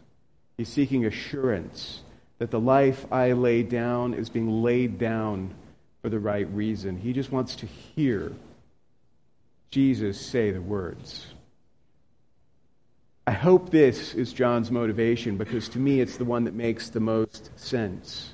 He's 0.57 0.69
seeking 0.69 1.05
assurance 1.05 2.03
that 2.39 2.51
the 2.51 2.61
life 2.61 3.07
I 3.13 3.33
lay 3.33 3.63
down 3.63 4.15
is 4.15 4.31
being 4.31 4.63
laid 4.63 4.99
down 4.99 5.55
for 6.03 6.09
the 6.09 6.19
right 6.19 6.49
reason. 6.55 6.97
He 6.97 7.13
just 7.13 7.31
wants 7.31 7.57
to 7.57 7.67
hear 7.67 8.33
Jesus 9.71 10.21
say 10.21 10.51
the 10.51 10.61
words. 10.61 11.27
I 13.27 13.33
hope 13.33 13.71
this 13.71 14.15
is 14.15 14.33
John's 14.33 14.71
motivation 14.71 15.37
because 15.37 15.69
to 15.71 15.79
me 15.79 16.01
it's 16.01 16.17
the 16.17 16.25
one 16.25 16.45
that 16.45 16.55
makes 16.55 16.89
the 16.89 17.01
most 17.01 17.51
sense. 17.59 18.33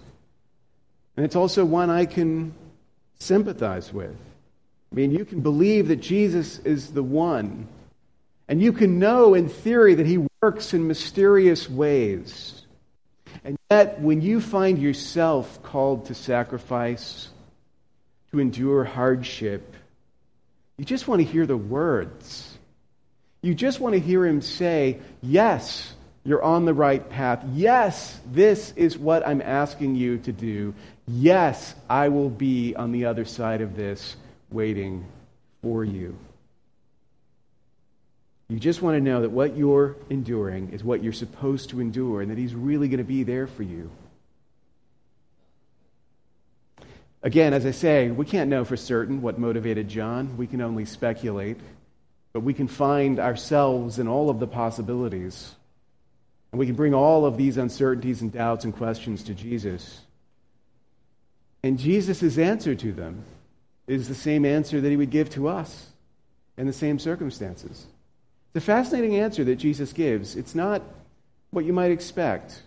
And 1.16 1.26
it's 1.26 1.36
also 1.36 1.64
one 1.64 1.90
I 1.90 2.06
can 2.06 2.54
sympathize 3.18 3.92
with. 3.92 4.16
I 4.92 4.94
mean, 4.94 5.10
you 5.10 5.24
can 5.24 5.40
believe 5.40 5.88
that 5.88 5.96
Jesus 5.96 6.60
is 6.60 6.92
the 6.92 7.02
one, 7.02 7.66
and 8.46 8.62
you 8.62 8.72
can 8.72 9.00
know 9.00 9.34
in 9.34 9.48
theory 9.48 9.94
that 9.94 10.06
he 10.06 10.24
works 10.40 10.72
in 10.72 10.86
mysterious 10.86 11.68
ways. 11.68 12.62
And 13.42 13.58
yet, 13.70 14.00
when 14.00 14.20
you 14.20 14.40
find 14.40 14.78
yourself 14.78 15.60
called 15.64 16.06
to 16.06 16.14
sacrifice, 16.14 17.28
to 18.30 18.38
endure 18.38 18.84
hardship, 18.84 19.74
you 20.76 20.84
just 20.84 21.06
want 21.06 21.20
to 21.20 21.26
hear 21.26 21.46
the 21.46 21.56
words. 21.56 22.50
You 23.42 23.54
just 23.54 23.78
want 23.80 23.94
to 23.94 24.00
hear 24.00 24.24
him 24.26 24.40
say, 24.40 25.00
Yes, 25.22 25.92
you're 26.24 26.42
on 26.42 26.64
the 26.64 26.74
right 26.74 27.08
path. 27.08 27.44
Yes, 27.52 28.18
this 28.32 28.72
is 28.76 28.96
what 28.96 29.26
I'm 29.26 29.42
asking 29.42 29.96
you 29.96 30.18
to 30.18 30.32
do. 30.32 30.74
Yes, 31.06 31.74
I 31.88 32.08
will 32.08 32.30
be 32.30 32.74
on 32.74 32.92
the 32.92 33.04
other 33.04 33.24
side 33.24 33.60
of 33.60 33.76
this 33.76 34.16
waiting 34.50 35.04
for 35.62 35.84
you. 35.84 36.16
You 38.48 38.58
just 38.58 38.82
want 38.82 38.96
to 38.96 39.00
know 39.00 39.22
that 39.22 39.30
what 39.30 39.56
you're 39.56 39.96
enduring 40.10 40.70
is 40.70 40.82
what 40.82 41.02
you're 41.02 41.12
supposed 41.12 41.70
to 41.70 41.80
endure 41.80 42.22
and 42.22 42.30
that 42.30 42.38
He's 42.38 42.54
really 42.54 42.88
going 42.88 42.98
to 42.98 43.04
be 43.04 43.22
there 43.22 43.46
for 43.46 43.62
you. 43.62 43.90
Again, 47.24 47.54
as 47.54 47.64
I 47.64 47.70
say, 47.70 48.10
we 48.10 48.26
can't 48.26 48.50
know 48.50 48.66
for 48.66 48.76
certain 48.76 49.22
what 49.22 49.38
motivated 49.38 49.88
John. 49.88 50.36
We 50.36 50.46
can 50.46 50.60
only 50.60 50.84
speculate. 50.84 51.58
But 52.34 52.40
we 52.40 52.52
can 52.52 52.68
find 52.68 53.18
ourselves 53.18 53.98
in 53.98 54.06
all 54.06 54.28
of 54.28 54.40
the 54.40 54.46
possibilities. 54.46 55.54
And 56.52 56.58
we 56.58 56.66
can 56.66 56.74
bring 56.74 56.92
all 56.92 57.24
of 57.24 57.38
these 57.38 57.56
uncertainties 57.56 58.20
and 58.20 58.30
doubts 58.30 58.64
and 58.64 58.76
questions 58.76 59.22
to 59.24 59.34
Jesus. 59.34 60.02
And 61.62 61.78
Jesus' 61.78 62.36
answer 62.36 62.74
to 62.74 62.92
them 62.92 63.24
is 63.86 64.06
the 64.06 64.14
same 64.14 64.44
answer 64.44 64.82
that 64.82 64.90
he 64.90 64.96
would 64.96 65.10
give 65.10 65.30
to 65.30 65.48
us 65.48 65.86
in 66.58 66.66
the 66.66 66.74
same 66.74 66.98
circumstances. 66.98 67.86
The 68.52 68.60
fascinating 68.60 69.16
answer 69.16 69.44
that 69.44 69.56
Jesus 69.56 69.94
gives, 69.94 70.36
it's 70.36 70.54
not 70.54 70.82
what 71.50 71.64
you 71.64 71.72
might 71.72 71.90
expect. 71.90 72.62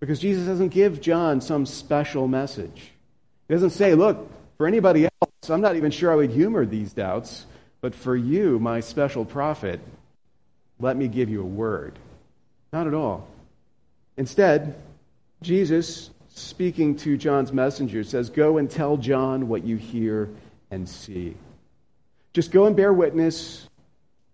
Because 0.00 0.18
Jesus 0.18 0.46
doesn't 0.46 0.70
give 0.70 1.02
John 1.02 1.42
some 1.42 1.66
special 1.66 2.26
message. 2.26 2.92
He 3.50 3.54
doesn't 3.56 3.70
say, 3.70 3.96
look, 3.96 4.30
for 4.58 4.68
anybody 4.68 5.06
else, 5.06 5.50
I'm 5.50 5.60
not 5.60 5.74
even 5.74 5.90
sure 5.90 6.12
I 6.12 6.14
would 6.14 6.30
humor 6.30 6.64
these 6.64 6.92
doubts, 6.92 7.46
but 7.80 7.96
for 7.96 8.14
you, 8.14 8.60
my 8.60 8.78
special 8.78 9.24
prophet, 9.24 9.80
let 10.78 10.96
me 10.96 11.08
give 11.08 11.28
you 11.28 11.40
a 11.40 11.44
word. 11.44 11.98
Not 12.72 12.86
at 12.86 12.94
all. 12.94 13.26
Instead, 14.16 14.76
Jesus, 15.42 16.10
speaking 16.28 16.94
to 16.98 17.16
John's 17.16 17.52
messenger, 17.52 18.04
says, 18.04 18.30
Go 18.30 18.58
and 18.58 18.70
tell 18.70 18.96
John 18.96 19.48
what 19.48 19.64
you 19.64 19.74
hear 19.74 20.28
and 20.70 20.88
see. 20.88 21.34
Just 22.32 22.52
go 22.52 22.66
and 22.66 22.76
bear 22.76 22.92
witness 22.92 23.68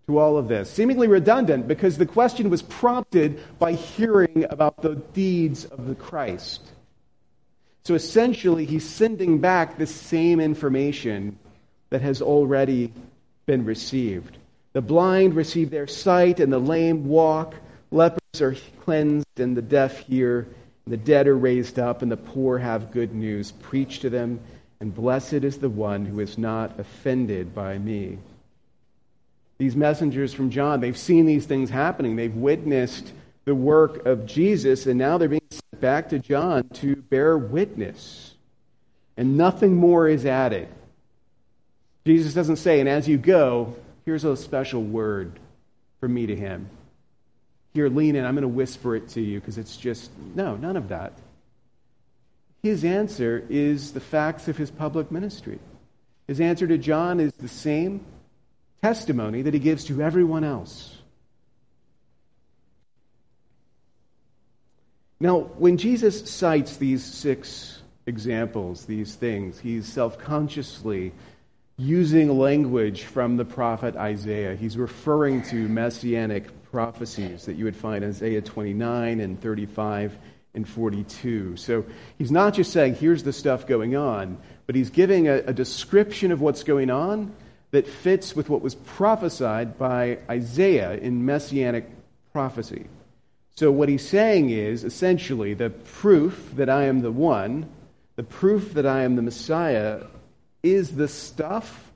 to 0.05 0.19
all 0.19 0.37
of 0.37 0.47
this. 0.47 0.69
Seemingly 0.69 1.07
redundant 1.07 1.67
because 1.67 1.97
the 1.97 2.05
question 2.05 2.51
was 2.51 2.61
prompted 2.61 3.41
by 3.57 3.71
hearing 3.71 4.45
about 4.51 4.83
the 4.83 4.93
deeds 4.93 5.65
of 5.65 5.87
the 5.87 5.95
Christ. 5.95 6.61
So 7.87 7.93
essentially, 7.95 8.65
he's 8.65 8.85
sending 8.85 9.39
back 9.39 9.77
the 9.77 9.87
same 9.87 10.41
information 10.41 11.39
that 11.89 12.01
has 12.01 12.21
already 12.21 12.91
been 13.45 13.63
received. 13.63 14.35
The 14.73 14.81
blind 14.81 15.35
receive 15.35 15.69
their 15.69 15.87
sight, 15.87 16.41
and 16.41 16.51
the 16.51 16.59
lame 16.59 17.07
walk. 17.07 17.55
Lepers 17.91 18.41
are 18.41 18.57
cleansed, 18.81 19.39
and 19.39 19.55
the 19.55 19.61
deaf 19.61 19.99
hear. 19.99 20.49
The 20.85 20.97
dead 20.97 21.29
are 21.29 21.37
raised 21.37 21.79
up, 21.79 22.01
and 22.01 22.11
the 22.11 22.17
poor 22.17 22.57
have 22.57 22.91
good 22.91 23.15
news 23.15 23.53
preached 23.53 24.01
to 24.01 24.09
them. 24.09 24.41
And 24.81 24.93
blessed 24.93 25.45
is 25.45 25.59
the 25.59 25.69
one 25.69 26.05
who 26.05 26.19
is 26.19 26.37
not 26.37 26.77
offended 26.81 27.55
by 27.55 27.77
me 27.77 28.17
these 29.59 29.75
messengers 29.75 30.33
from 30.33 30.51
John, 30.51 30.81
they've 30.81 30.95
seen 30.95 31.25
these 31.25 31.47
things 31.47 31.71
happening. 31.71 32.15
They've 32.15 32.31
witnessed 32.31 33.11
the 33.45 33.55
work 33.55 34.05
of 34.05 34.27
Jesus, 34.27 34.85
and 34.85 34.99
now 34.99 35.17
they're 35.17 35.29
being 35.29 35.41
back 35.79 36.09
to 36.09 36.19
John 36.19 36.69
to 36.75 36.95
bear 36.95 37.37
witness. 37.37 38.33
And 39.15 39.37
nothing 39.37 39.75
more 39.75 40.07
is 40.07 40.25
added. 40.25 40.67
Jesus 42.05 42.33
doesn't 42.33 42.57
say, 42.57 42.79
and 42.79 42.87
as 42.87 43.07
you 43.07 43.17
go, 43.17 43.75
here's 44.05 44.23
a 44.23 44.37
special 44.37 44.83
word 44.83 45.39
from 45.99 46.13
me 46.13 46.27
to 46.27 46.35
him. 46.35 46.69
Here, 47.73 47.89
lean 47.89 48.15
in. 48.15 48.25
I'm 48.25 48.35
going 48.35 48.43
to 48.43 48.47
whisper 48.47 48.95
it 48.95 49.09
to 49.09 49.21
you 49.21 49.39
because 49.39 49.57
it's 49.57 49.75
just, 49.77 50.11
no, 50.35 50.55
none 50.55 50.77
of 50.77 50.89
that. 50.89 51.13
His 52.63 52.83
answer 52.83 53.45
is 53.49 53.93
the 53.93 53.99
facts 53.99 54.47
of 54.47 54.57
his 54.57 54.71
public 54.71 55.11
ministry. 55.11 55.59
His 56.27 56.41
answer 56.41 56.67
to 56.67 56.77
John 56.77 57.19
is 57.19 57.33
the 57.33 57.47
same 57.47 58.05
testimony 58.81 59.41
that 59.43 59.53
he 59.53 59.59
gives 59.59 59.85
to 59.85 60.01
everyone 60.01 60.43
else. 60.43 60.96
Now, 65.19 65.39
when 65.39 65.77
Jesus 65.77 66.29
cites 66.29 66.77
these 66.77 67.03
six 67.03 67.81
examples, 68.05 68.85
these 68.85 69.15
things, 69.15 69.59
he's 69.59 69.87
self 69.87 70.19
consciously 70.19 71.11
using 71.77 72.37
language 72.37 73.03
from 73.03 73.37
the 73.37 73.45
prophet 73.45 73.95
Isaiah. 73.95 74.55
He's 74.55 74.77
referring 74.77 75.43
to 75.43 75.55
messianic 75.67 76.63
prophecies 76.71 77.45
that 77.45 77.55
you 77.55 77.65
would 77.65 77.75
find 77.75 78.03
in 78.03 78.09
Isaiah 78.09 78.41
29 78.41 79.19
and 79.19 79.39
35 79.41 80.17
and 80.53 80.67
42. 80.67 81.55
So 81.55 81.85
he's 82.17 82.31
not 82.31 82.53
just 82.55 82.71
saying, 82.71 82.95
here's 82.95 83.23
the 83.23 83.33
stuff 83.33 83.67
going 83.67 83.95
on, 83.95 84.37
but 84.65 84.75
he's 84.75 84.89
giving 84.89 85.27
a, 85.27 85.35
a 85.37 85.53
description 85.53 86.31
of 86.31 86.41
what's 86.41 86.63
going 86.63 86.89
on 86.89 87.33
that 87.71 87.87
fits 87.87 88.35
with 88.35 88.49
what 88.49 88.61
was 88.61 88.75
prophesied 88.75 89.77
by 89.77 90.19
Isaiah 90.29 90.93
in 90.93 91.25
messianic 91.25 91.89
prophecy. 92.33 92.87
So, 93.57 93.71
what 93.71 93.89
he's 93.89 94.07
saying 94.07 94.51
is 94.51 94.83
essentially 94.83 95.55
the 95.55 95.71
proof 95.71 96.51
that 96.57 96.69
I 96.69 96.83
am 96.83 97.01
the 97.01 97.11
one, 97.11 97.67
the 98.15 98.21
proof 98.21 98.75
that 98.75 98.85
I 98.85 99.01
am 99.01 99.15
the 99.15 99.23
Messiah, 99.23 100.03
is 100.61 100.95
the 100.95 101.07
stuff 101.07 101.91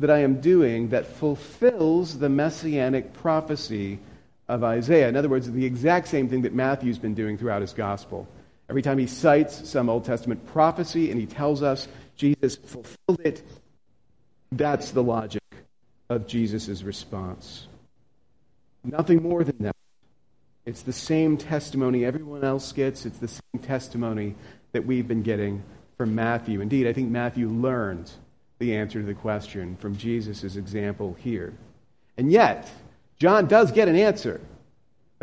that 0.00 0.10
I 0.10 0.18
am 0.18 0.40
doing 0.40 0.88
that 0.88 1.06
fulfills 1.06 2.18
the 2.18 2.28
messianic 2.28 3.12
prophecy 3.12 4.00
of 4.48 4.64
Isaiah. 4.64 5.08
In 5.08 5.16
other 5.16 5.28
words, 5.28 5.48
the 5.48 5.64
exact 5.64 6.08
same 6.08 6.28
thing 6.28 6.42
that 6.42 6.54
Matthew's 6.54 6.98
been 6.98 7.14
doing 7.14 7.38
throughout 7.38 7.60
his 7.60 7.72
gospel. 7.72 8.26
Every 8.68 8.82
time 8.82 8.98
he 8.98 9.06
cites 9.06 9.68
some 9.68 9.88
Old 9.88 10.04
Testament 10.04 10.44
prophecy 10.48 11.12
and 11.12 11.20
he 11.20 11.26
tells 11.26 11.62
us 11.62 11.86
Jesus 12.16 12.56
fulfilled 12.56 13.20
it, 13.24 13.44
that's 14.50 14.90
the 14.90 15.04
logic 15.04 15.42
of 16.08 16.26
Jesus' 16.26 16.82
response. 16.82 17.68
Nothing 18.82 19.22
more 19.22 19.44
than 19.44 19.56
that. 19.60 19.75
It's 20.66 20.82
the 20.82 20.92
same 20.92 21.36
testimony 21.36 22.04
everyone 22.04 22.42
else 22.42 22.72
gets. 22.72 23.06
It's 23.06 23.18
the 23.18 23.28
same 23.28 23.62
testimony 23.62 24.34
that 24.72 24.84
we've 24.84 25.06
been 25.06 25.22
getting 25.22 25.62
from 25.96 26.14
Matthew. 26.14 26.60
Indeed, 26.60 26.88
I 26.88 26.92
think 26.92 27.08
Matthew 27.08 27.48
learned 27.48 28.10
the 28.58 28.74
answer 28.74 29.00
to 29.00 29.06
the 29.06 29.14
question 29.14 29.76
from 29.76 29.96
Jesus' 29.96 30.56
example 30.56 31.16
here. 31.20 31.52
And 32.18 32.32
yet, 32.32 32.68
John 33.18 33.46
does 33.46 33.70
get 33.70 33.88
an 33.88 33.94
answer. 33.96 34.40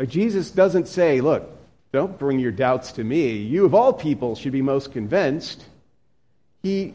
Jesus 0.06 0.50
doesn't 0.50 0.88
say, 0.88 1.20
Look, 1.20 1.48
don't 1.92 2.18
bring 2.18 2.38
your 2.40 2.50
doubts 2.50 2.92
to 2.92 3.04
me. 3.04 3.36
You, 3.36 3.66
of 3.66 3.74
all 3.74 3.92
people, 3.92 4.34
should 4.34 4.52
be 4.52 4.62
most 4.62 4.92
convinced. 4.92 5.64
He 6.62 6.94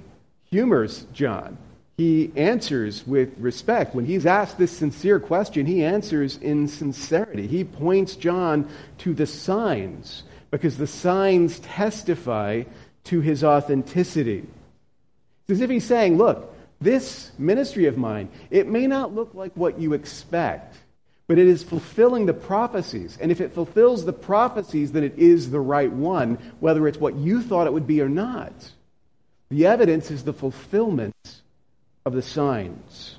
humors 0.49 1.05
John 1.13 1.57
he 1.99 2.31
answers 2.37 3.05
with 3.05 3.37
respect. 3.37 3.93
When 3.93 4.05
he's 4.05 4.25
asked 4.25 4.57
this 4.57 4.71
sincere 4.71 5.19
question, 5.19 5.65
he 5.65 5.83
answers 5.83 6.37
in 6.37 6.69
sincerity. 6.69 7.45
He 7.45 7.65
points 7.65 8.15
John 8.15 8.69
to 8.99 9.13
the 9.13 9.25
signs 9.25 10.23
because 10.49 10.77
the 10.77 10.87
signs 10.87 11.59
testify 11.59 12.63
to 13.03 13.19
his 13.19 13.43
authenticity. 13.43 14.47
It's 15.41 15.57
as 15.57 15.59
if 15.59 15.69
he's 15.69 15.83
saying, 15.83 16.17
Look, 16.17 16.55
this 16.79 17.33
ministry 17.37 17.85
of 17.85 17.97
mine, 17.97 18.29
it 18.49 18.65
may 18.69 18.87
not 18.87 19.13
look 19.13 19.33
like 19.33 19.51
what 19.55 19.77
you 19.77 19.91
expect, 19.91 20.77
but 21.27 21.37
it 21.37 21.49
is 21.49 21.63
fulfilling 21.63 22.27
the 22.27 22.33
prophecies. 22.33 23.17
And 23.19 23.29
if 23.29 23.41
it 23.41 23.51
fulfills 23.51 24.05
the 24.05 24.13
prophecies, 24.13 24.93
then 24.93 25.03
it 25.03 25.19
is 25.19 25.51
the 25.51 25.59
right 25.59 25.91
one, 25.91 26.37
whether 26.61 26.87
it's 26.87 26.97
what 26.97 27.15
you 27.15 27.41
thought 27.41 27.67
it 27.67 27.73
would 27.73 27.87
be 27.87 27.99
or 27.99 28.07
not. 28.07 28.53
The 29.49 29.65
evidence 29.65 30.11
is 30.11 30.23
the 30.23 30.31
fulfillment 30.31 31.41
of 32.09 32.15
the 32.15 32.21
signs. 32.23 33.17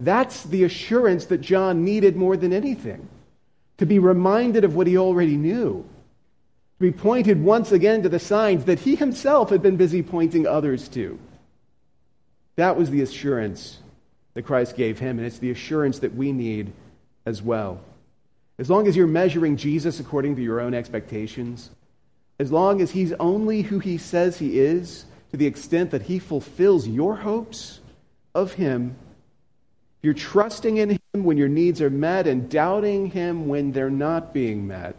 That's 0.00 0.42
the 0.42 0.64
assurance 0.64 1.26
that 1.26 1.40
John 1.40 1.84
needed 1.84 2.16
more 2.16 2.36
than 2.36 2.52
anything 2.52 3.08
to 3.78 3.86
be 3.86 4.00
reminded 4.00 4.64
of 4.64 4.74
what 4.74 4.88
he 4.88 4.98
already 4.98 5.36
knew, 5.36 5.86
to 6.78 6.80
be 6.80 6.90
pointed 6.90 7.42
once 7.42 7.70
again 7.70 8.02
to 8.02 8.08
the 8.08 8.18
signs 8.18 8.64
that 8.64 8.80
he 8.80 8.96
himself 8.96 9.50
had 9.50 9.62
been 9.62 9.76
busy 9.76 10.02
pointing 10.02 10.46
others 10.46 10.88
to. 10.88 11.18
That 12.56 12.76
was 12.76 12.90
the 12.90 13.02
assurance 13.02 13.78
that 14.34 14.42
Christ 14.42 14.76
gave 14.76 14.98
him, 14.98 15.18
and 15.18 15.26
it's 15.26 15.38
the 15.38 15.52
assurance 15.52 16.00
that 16.00 16.14
we 16.14 16.32
need 16.32 16.72
as 17.24 17.40
well. 17.40 17.80
As 18.58 18.68
long 18.68 18.88
as 18.88 18.96
you're 18.96 19.06
measuring 19.06 19.56
Jesus 19.56 20.00
according 20.00 20.34
to 20.36 20.42
your 20.42 20.60
own 20.60 20.74
expectations, 20.74 21.70
as 22.40 22.50
long 22.50 22.80
as 22.80 22.90
he's 22.90 23.12
only 23.14 23.62
who 23.62 23.78
he 23.78 23.98
says 23.98 24.36
he 24.36 24.58
is, 24.58 25.04
to 25.30 25.36
the 25.36 25.46
extent 25.46 25.92
that 25.92 26.02
He 26.02 26.18
fulfills 26.18 26.86
your 26.86 27.16
hopes 27.16 27.80
of 28.34 28.54
Him, 28.54 28.96
you're 30.02 30.14
trusting 30.14 30.76
in 30.76 30.90
Him 30.90 31.24
when 31.24 31.36
your 31.36 31.48
needs 31.48 31.80
are 31.80 31.90
met 31.90 32.26
and 32.26 32.48
doubting 32.50 33.10
Him 33.10 33.48
when 33.48 33.72
they're 33.72 33.90
not 33.90 34.32
being 34.32 34.66
met, 34.66 34.96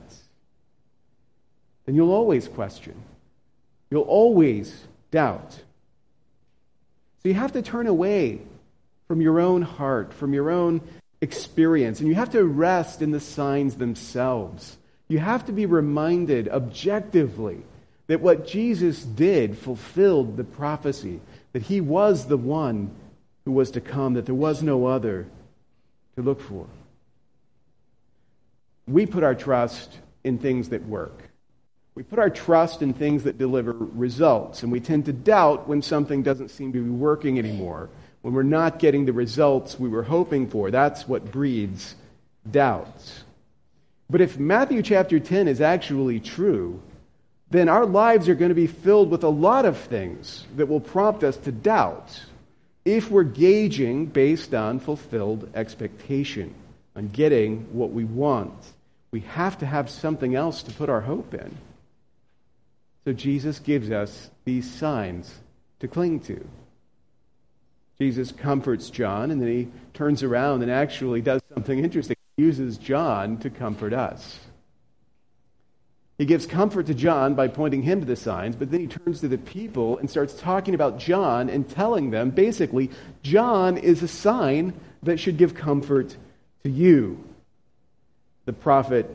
then 1.85 1.95
you'll 1.95 2.13
always 2.13 2.47
question. 2.47 2.95
You'll 3.89 4.03
always 4.03 4.73
doubt. 5.09 5.51
So 7.21 7.29
you 7.29 7.33
have 7.33 7.53
to 7.53 7.61
turn 7.61 7.87
away 7.87 8.41
from 9.07 9.21
your 9.21 9.39
own 9.39 9.61
heart, 9.61 10.13
from 10.13 10.33
your 10.33 10.49
own 10.49 10.81
experience, 11.19 11.99
and 11.99 12.07
you 12.07 12.15
have 12.15 12.31
to 12.31 12.43
rest 12.45 13.01
in 13.01 13.11
the 13.11 13.19
signs 13.19 13.75
themselves. 13.75 14.77
You 15.07 15.19
have 15.19 15.45
to 15.47 15.51
be 15.51 15.65
reminded 15.65 16.47
objectively 16.47 17.61
that 18.11 18.19
what 18.19 18.45
Jesus 18.45 19.03
did 19.03 19.57
fulfilled 19.57 20.35
the 20.35 20.43
prophecy, 20.43 21.21
that 21.53 21.61
he 21.61 21.79
was 21.79 22.25
the 22.25 22.35
one 22.35 22.91
who 23.45 23.53
was 23.53 23.71
to 23.71 23.79
come, 23.79 24.15
that 24.15 24.25
there 24.25 24.35
was 24.35 24.61
no 24.61 24.85
other 24.85 25.25
to 26.17 26.21
look 26.21 26.41
for. 26.41 26.67
We 28.85 29.05
put 29.05 29.23
our 29.23 29.33
trust 29.33 29.97
in 30.25 30.39
things 30.39 30.67
that 30.69 30.85
work. 30.85 31.29
We 31.95 32.03
put 32.03 32.19
our 32.19 32.29
trust 32.29 32.81
in 32.81 32.93
things 32.93 33.23
that 33.23 33.37
deliver 33.37 33.71
results, 33.71 34.61
and 34.61 34.73
we 34.73 34.81
tend 34.81 35.05
to 35.05 35.13
doubt 35.13 35.69
when 35.69 35.81
something 35.81 36.21
doesn't 36.21 36.49
seem 36.49 36.73
to 36.73 36.83
be 36.83 36.89
working 36.89 37.39
anymore, 37.39 37.89
when 38.23 38.33
we're 38.33 38.43
not 38.43 38.77
getting 38.77 39.05
the 39.05 39.13
results 39.13 39.79
we 39.79 39.87
were 39.87 40.03
hoping 40.03 40.49
for. 40.49 40.69
That's 40.69 41.07
what 41.07 41.31
breeds 41.31 41.95
doubts. 42.51 43.23
But 44.09 44.19
if 44.19 44.37
Matthew 44.37 44.81
chapter 44.81 45.17
10 45.17 45.47
is 45.47 45.61
actually 45.61 46.19
true, 46.19 46.81
then 47.51 47.67
our 47.67 47.85
lives 47.85 48.29
are 48.29 48.35
going 48.35 48.49
to 48.49 48.55
be 48.55 48.67
filled 48.67 49.11
with 49.11 49.23
a 49.23 49.29
lot 49.29 49.65
of 49.65 49.77
things 49.77 50.45
that 50.55 50.67
will 50.67 50.79
prompt 50.79 51.23
us 51.23 51.37
to 51.37 51.51
doubt 51.51 52.23
if 52.85 53.11
we're 53.11 53.23
gauging 53.23 54.05
based 54.05 54.53
on 54.53 54.79
fulfilled 54.79 55.49
expectation, 55.53 56.55
on 56.95 57.09
getting 57.09 57.67
what 57.73 57.91
we 57.91 58.05
want. 58.05 58.53
We 59.11 59.19
have 59.21 59.59
to 59.59 59.65
have 59.65 59.89
something 59.89 60.33
else 60.33 60.63
to 60.63 60.71
put 60.71 60.89
our 60.89 61.01
hope 61.01 61.33
in. 61.33 61.57
So 63.05 63.13
Jesus 63.13 63.59
gives 63.59 63.91
us 63.91 64.29
these 64.45 64.71
signs 64.71 65.33
to 65.79 65.87
cling 65.87 66.21
to. 66.21 66.47
Jesus 67.99 68.31
comforts 68.31 68.89
John, 68.89 69.29
and 69.29 69.41
then 69.41 69.49
he 69.49 69.67
turns 69.93 70.23
around 70.23 70.63
and 70.63 70.71
actually 70.71 71.21
does 71.21 71.41
something 71.53 71.77
interesting. 71.77 72.15
He 72.37 72.43
uses 72.43 72.77
John 72.77 73.37
to 73.39 73.49
comfort 73.49 73.93
us. 73.93 74.39
He 76.21 76.27
gives 76.27 76.45
comfort 76.45 76.85
to 76.85 76.93
John 76.93 77.33
by 77.33 77.47
pointing 77.47 77.81
him 77.81 77.99
to 77.99 78.05
the 78.05 78.15
signs, 78.15 78.55
but 78.55 78.69
then 78.69 78.81
he 78.81 78.85
turns 78.85 79.21
to 79.21 79.27
the 79.27 79.39
people 79.39 79.97
and 79.97 80.07
starts 80.07 80.35
talking 80.35 80.75
about 80.75 80.99
John 80.99 81.49
and 81.49 81.67
telling 81.67 82.11
them 82.11 82.29
basically, 82.29 82.91
John 83.23 83.75
is 83.75 84.03
a 84.03 84.07
sign 84.07 84.79
that 85.01 85.19
should 85.19 85.37
give 85.37 85.55
comfort 85.55 86.15
to 86.63 86.69
you. 86.69 87.27
The 88.45 88.53
prophet 88.53 89.09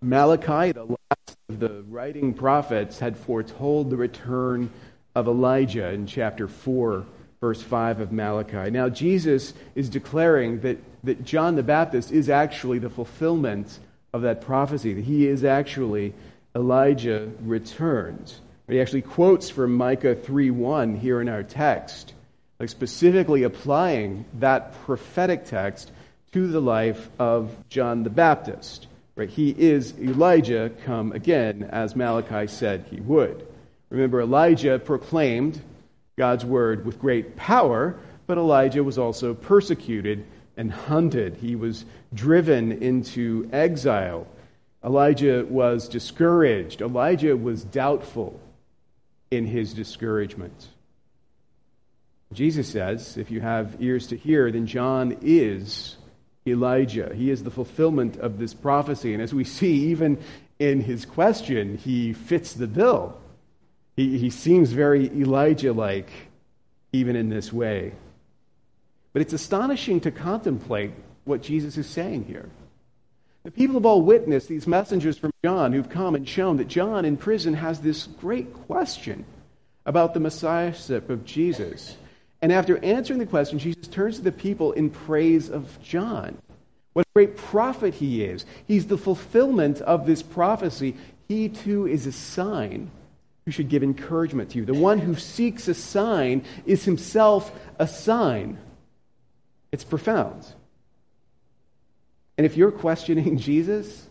Malachi, 0.00 0.70
the 0.70 0.84
last 0.84 1.36
of 1.48 1.58
the 1.58 1.82
writing 1.88 2.34
prophets, 2.34 3.00
had 3.00 3.16
foretold 3.16 3.90
the 3.90 3.96
return 3.96 4.70
of 5.16 5.26
Elijah 5.26 5.90
in 5.90 6.06
chapter 6.06 6.46
4, 6.46 7.04
verse 7.40 7.62
5 7.62 7.98
of 7.98 8.12
Malachi. 8.12 8.70
Now, 8.70 8.88
Jesus 8.88 9.54
is 9.74 9.88
declaring 9.88 10.60
that, 10.60 10.78
that 11.02 11.24
John 11.24 11.56
the 11.56 11.64
Baptist 11.64 12.12
is 12.12 12.30
actually 12.30 12.78
the 12.78 12.90
fulfillment 12.90 13.80
of 14.14 14.22
that 14.22 14.40
prophecy, 14.40 14.94
that 14.94 15.04
he 15.04 15.26
is 15.26 15.44
actually 15.44 16.14
Elijah 16.54 17.28
returned. 17.42 18.32
He 18.68 18.80
actually 18.80 19.02
quotes 19.02 19.50
from 19.50 19.76
Micah 19.76 20.14
3:1 20.14 20.94
here 20.96 21.20
in 21.20 21.28
our 21.28 21.42
text, 21.42 22.14
like 22.58 22.70
specifically 22.70 23.42
applying 23.42 24.24
that 24.38 24.72
prophetic 24.86 25.44
text 25.44 25.90
to 26.32 26.46
the 26.46 26.60
life 26.60 27.10
of 27.18 27.54
John 27.68 28.04
the 28.04 28.10
Baptist. 28.10 28.86
Right? 29.16 29.28
He 29.28 29.50
is 29.50 29.94
Elijah 30.00 30.70
come 30.84 31.12
again, 31.12 31.68
as 31.70 31.94
Malachi 31.94 32.46
said 32.46 32.86
he 32.90 33.00
would. 33.00 33.44
Remember, 33.90 34.20
Elijah 34.20 34.78
proclaimed 34.78 35.60
God's 36.16 36.44
word 36.44 36.86
with 36.86 37.00
great 37.00 37.36
power, 37.36 37.96
but 38.26 38.38
Elijah 38.38 38.82
was 38.82 38.96
also 38.98 39.34
persecuted 39.34 40.24
and 40.56 40.70
hunted. 40.70 41.36
He 41.36 41.56
was 41.56 41.84
driven 42.12 42.72
into 42.82 43.48
exile. 43.52 44.26
Elijah 44.84 45.46
was 45.48 45.88
discouraged. 45.88 46.82
Elijah 46.82 47.36
was 47.36 47.64
doubtful 47.64 48.40
in 49.30 49.46
his 49.46 49.74
discouragement. 49.74 50.68
Jesus 52.32 52.68
says, 52.68 53.16
if 53.16 53.30
you 53.30 53.40
have 53.40 53.76
ears 53.80 54.08
to 54.08 54.16
hear, 54.16 54.50
then 54.50 54.66
John 54.66 55.18
is 55.22 55.96
Elijah. 56.46 57.12
He 57.14 57.30
is 57.30 57.42
the 57.42 57.50
fulfillment 57.50 58.16
of 58.16 58.38
this 58.38 58.52
prophecy. 58.52 59.14
And 59.14 59.22
as 59.22 59.32
we 59.32 59.44
see, 59.44 59.90
even 59.90 60.18
in 60.58 60.80
his 60.80 61.04
question, 61.04 61.78
he 61.78 62.12
fits 62.12 62.52
the 62.52 62.66
bill. 62.66 63.18
He, 63.96 64.18
he 64.18 64.30
seems 64.30 64.72
very 64.72 65.06
Elijah 65.06 65.72
like, 65.72 66.10
even 66.92 67.16
in 67.16 67.28
this 67.28 67.52
way. 67.52 67.92
But 69.14 69.22
it's 69.22 69.32
astonishing 69.32 70.00
to 70.00 70.10
contemplate 70.10 70.90
what 71.24 71.40
Jesus 71.40 71.78
is 71.78 71.86
saying 71.86 72.24
here. 72.24 72.50
The 73.44 73.50
people 73.50 73.76
have 73.76 73.86
all 73.86 74.02
witnessed 74.02 74.48
these 74.48 74.66
messengers 74.66 75.16
from 75.16 75.30
John 75.42 75.72
who've 75.72 75.88
come 75.88 76.14
and 76.14 76.28
shown 76.28 76.58
that 76.58 76.68
John 76.68 77.04
in 77.06 77.16
prison 77.16 77.54
has 77.54 77.80
this 77.80 78.06
great 78.06 78.52
question 78.52 79.24
about 79.86 80.14
the 80.14 80.20
messiahship 80.20 81.10
of 81.10 81.24
Jesus. 81.24 81.96
And 82.42 82.52
after 82.52 82.82
answering 82.84 83.20
the 83.20 83.26
question, 83.26 83.58
Jesus 83.58 83.86
turns 83.86 84.16
to 84.16 84.22
the 84.22 84.32
people 84.32 84.72
in 84.72 84.90
praise 84.90 85.48
of 85.48 85.78
John. 85.82 86.36
What 86.94 87.06
a 87.06 87.14
great 87.14 87.36
prophet 87.36 87.94
he 87.94 88.24
is. 88.24 88.44
He's 88.66 88.86
the 88.86 88.98
fulfillment 88.98 89.80
of 89.82 90.06
this 90.06 90.22
prophecy. 90.22 90.96
He 91.28 91.48
too 91.48 91.86
is 91.86 92.06
a 92.06 92.12
sign 92.12 92.90
who 93.44 93.50
should 93.50 93.68
give 93.68 93.82
encouragement 93.82 94.50
to 94.50 94.58
you. 94.58 94.64
The 94.64 94.74
one 94.74 94.98
who 94.98 95.14
seeks 95.14 95.68
a 95.68 95.74
sign 95.74 96.44
is 96.66 96.84
himself 96.84 97.52
a 97.78 97.86
sign. 97.86 98.58
It's 99.74 99.82
profound. 99.82 100.46
And 102.38 102.46
if 102.46 102.56
you're 102.56 102.70
questioning 102.70 103.38
Jesus, 103.50 104.08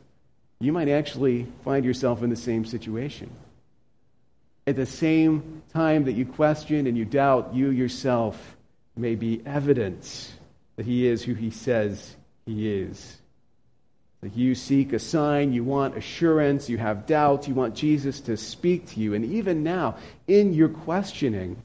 you 0.60 0.74
might 0.74 0.90
actually 0.90 1.48
find 1.64 1.86
yourself 1.86 2.22
in 2.22 2.30
the 2.30 2.36
same 2.36 2.66
situation. 2.66 3.30
At 4.68 4.76
the 4.76 4.86
same 4.86 5.62
time 5.72 6.04
that 6.04 6.16
you 6.16 6.26
question 6.26 6.86
and 6.86 6.98
you 6.98 7.06
doubt, 7.06 7.56
you 7.56 7.70
yourself 7.70 8.58
may 8.98 9.16
be 9.16 9.42
evidence 9.46 10.34
that 10.76 10.86
he 10.86 11.08
is 11.08 11.24
who 11.24 11.34
he 11.34 11.50
says 11.50 12.14
he 12.46 12.70
is. 12.70 13.22
That 14.20 14.36
you 14.36 14.56
seek 14.56 14.92
a 14.92 15.00
sign, 15.00 15.54
you 15.54 15.64
want 15.64 15.96
assurance, 15.96 16.68
you 16.68 16.78
have 16.78 17.06
doubts, 17.06 17.48
you 17.48 17.54
want 17.54 17.74
Jesus 17.74 18.20
to 18.20 18.36
speak 18.36 18.88
to 18.88 19.00
you. 19.00 19.14
And 19.14 19.24
even 19.24 19.64
now, 19.64 19.96
in 20.28 20.54
your 20.54 20.68
questioning, 20.68 21.64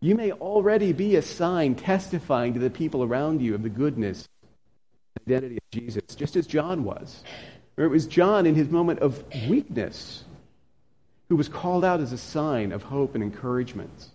you 0.00 0.14
may 0.14 0.32
already 0.32 0.92
be 0.92 1.16
a 1.16 1.22
sign 1.22 1.74
testifying 1.74 2.54
to 2.54 2.60
the 2.60 2.70
people 2.70 3.02
around 3.02 3.40
you 3.40 3.54
of 3.54 3.62
the 3.62 3.68
goodness 3.68 4.28
and 5.16 5.32
identity 5.32 5.56
of 5.56 5.70
Jesus, 5.70 6.14
just 6.14 6.36
as 6.36 6.46
John 6.46 6.84
was. 6.84 7.22
Or 7.76 7.84
It 7.84 7.90
was 7.90 8.06
John 8.06 8.46
in 8.46 8.54
his 8.54 8.68
moment 8.68 9.00
of 9.00 9.22
weakness 9.48 10.24
who 11.28 11.36
was 11.36 11.48
called 11.48 11.84
out 11.84 12.00
as 12.00 12.12
a 12.12 12.18
sign 12.18 12.72
of 12.72 12.82
hope 12.84 13.14
and 13.14 13.22
encouragement 13.22 14.08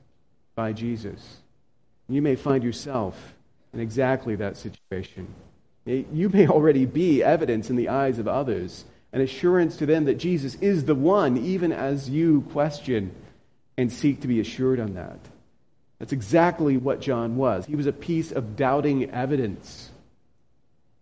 by 0.56 0.74
Jesus. 0.74 1.38
You 2.08 2.22
may 2.22 2.36
find 2.36 2.64
yourself 2.64 3.34
in 3.74 3.80
exactly 3.80 4.36
that 4.36 4.58
situation. 4.58 5.34
You 5.86 6.30
may 6.30 6.48
already 6.48 6.86
be 6.86 7.24
evidence 7.24 7.70
in 7.70 7.76
the 7.76 7.90
eyes 7.90 8.20
of 8.20 8.28
others, 8.28 8.86
an 9.14 9.22
assurance 9.22 9.78
to 9.78 9.86
them 9.86 10.06
that 10.06 10.16
Jesus 10.16 10.56
is 10.56 10.86
the 10.86 10.96
one, 10.96 11.38
even 11.38 11.72
as 11.72 12.10
you 12.10 12.42
question 12.52 13.14
and 13.78 13.92
seek 13.92 14.22
to 14.22 14.28
be 14.28 14.40
assured 14.40 14.80
on 14.80 14.94
that. 14.94 15.20
That's 16.02 16.14
exactly 16.14 16.78
what 16.78 17.00
John 17.00 17.38
was. 17.38 17.68
He 17.68 17.76
was 17.76 17.86
a 17.86 17.94
piece 17.94 18.32
of 18.32 18.56
doubting 18.56 19.12
evidence. 19.12 19.92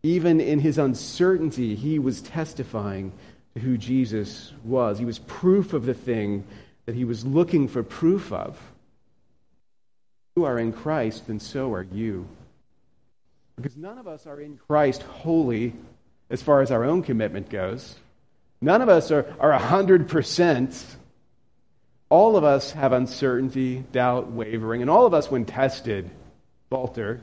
Even 0.03 0.41
in 0.41 0.59
his 0.59 0.77
uncertainty, 0.77 1.73
he 1.73 1.97
was 1.99 2.19
testifying 2.19 3.13
to 3.53 3.62
who 3.62 3.77
Jesus 3.77 4.51
was. 4.62 4.99
He 4.99 5.05
was 5.05 5.19
proof 5.19 5.71
of 5.71 5.85
the 5.85 5.93
thing 5.93 6.43
that 6.85 6.95
he 6.95 7.05
was 7.05 7.25
looking 7.25 7.69
for 7.69 7.81
proof 7.81 8.33
of. 8.33 8.59
You 10.35 10.43
are 10.43 10.59
in 10.59 10.73
Christ, 10.73 11.29
and 11.29 11.41
so 11.41 11.71
are 11.71 11.88
you. 11.93 12.27
Because 13.55 13.77
none 13.77 13.99
of 13.99 14.07
us 14.07 14.27
are 14.27 14.41
in 14.41 14.57
Christ 14.67 15.03
wholly 15.03 15.75
as 16.29 16.41
far 16.41 16.62
as 16.62 16.71
our 16.71 16.83
own 16.83 17.03
commitment 17.03 17.49
goes. 17.49 17.95
None 18.59 18.81
of 18.81 18.89
us 18.89 19.12
are, 19.12 19.33
are 19.39 19.57
100% 19.57 20.97
all 22.10 22.36
of 22.36 22.43
us 22.43 22.72
have 22.72 22.91
uncertainty, 22.91 23.84
doubt, 23.91 24.32
wavering, 24.32 24.82
and 24.82 24.89
all 24.89 25.06
of 25.06 25.13
us, 25.13 25.30
when 25.30 25.45
tested, 25.45 26.10
falter. 26.69 27.22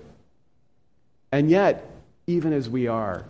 And 1.33 1.51
yet, 1.51 1.91
even 2.27 2.53
as 2.53 2.71
we 2.71 2.87
are, 2.87 3.25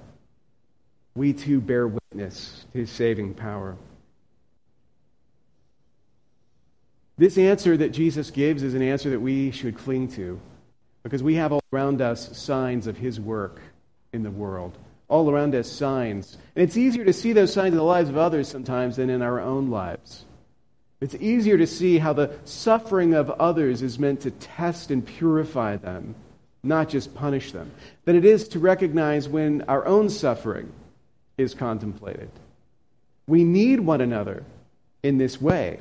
we 1.15 1.33
too 1.33 1.61
bear 1.61 1.89
witness 1.89 2.67
to 2.73 2.79
his 2.79 2.91
saving 2.91 3.35
power. 3.35 3.77
This 7.19 7.39
answer 7.39 7.75
that 7.79 7.93
Jesus 7.93 8.31
gives 8.31 8.63
is 8.63 8.75
an 8.75 8.83
answer 8.83 9.09
that 9.11 9.21
we 9.21 9.51
should 9.51 9.79
cling 9.79 10.09
to 10.09 10.39
because 11.03 11.23
we 11.23 11.37
have 11.37 11.53
all 11.53 11.63
around 11.73 12.03
us 12.03 12.37
signs 12.37 12.87
of 12.87 12.99
his 12.99 13.19
work 13.19 13.61
in 14.13 14.23
the 14.23 14.31
world. 14.31 14.77
All 15.09 15.31
around 15.31 15.55
us, 15.55 15.71
signs. 15.71 16.37
And 16.55 16.65
it's 16.65 16.77
easier 16.77 17.05
to 17.05 17.13
see 17.13 17.33
those 17.33 17.53
signs 17.53 17.73
in 17.73 17.79
the 17.79 17.85
lives 17.85 18.11
of 18.11 18.19
others 18.19 18.49
sometimes 18.49 18.97
than 18.97 19.09
in 19.09 19.23
our 19.23 19.41
own 19.41 19.71
lives. 19.71 20.27
It's 21.01 21.15
easier 21.17 21.59
to 21.59 21.67
see 21.67 21.99
how 21.99 22.15
the 22.15 22.33
suffering 22.45 23.13
of 23.13 23.31
others 23.31 23.83
is 23.83 23.99
meant 23.99 24.23
to 24.23 24.31
test 24.31 24.91
and 24.91 25.05
purify 25.05 25.77
them, 25.77 26.15
not 26.63 26.89
just 26.89 27.15
punish 27.15 27.53
them, 27.53 27.71
than 28.05 28.17
it 28.17 28.25
is 28.25 28.49
to 28.49 28.59
recognize 28.59 29.29
when 29.29 29.63
our 29.63 29.85
own 29.87 30.09
suffering 30.09 30.73
is 31.37 31.55
contemplated. 31.55 32.31
We 33.27 33.45
need 33.45 33.81
one 33.81 34.01
another 34.01 34.45
in 35.03 35.19
this 35.19 35.41
way. 35.41 35.81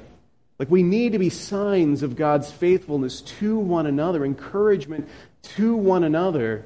Like 0.60 0.70
we 0.70 0.84
need 0.84 1.14
to 1.14 1.20
be 1.20 1.30
signs 1.30 2.04
of 2.04 2.16
God's 2.16 2.52
faithfulness 2.52 3.22
to 3.22 3.58
one 3.58 3.86
another, 3.86 4.26
encouragement 4.26 5.08
to 5.44 5.76
one 5.76 6.04
another, 6.04 6.66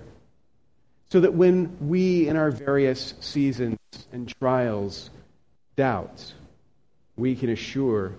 so 1.12 1.19
that 1.19 1.33
when 1.33 1.77
we, 1.88 2.27
in 2.27 2.35
our 2.35 2.51
various 2.51 3.13
seasons 3.19 3.77
and 4.12 4.27
trials, 4.39 5.09
doubt, 5.75 6.33
we 7.15 7.35
can 7.35 7.49
assure 7.49 8.13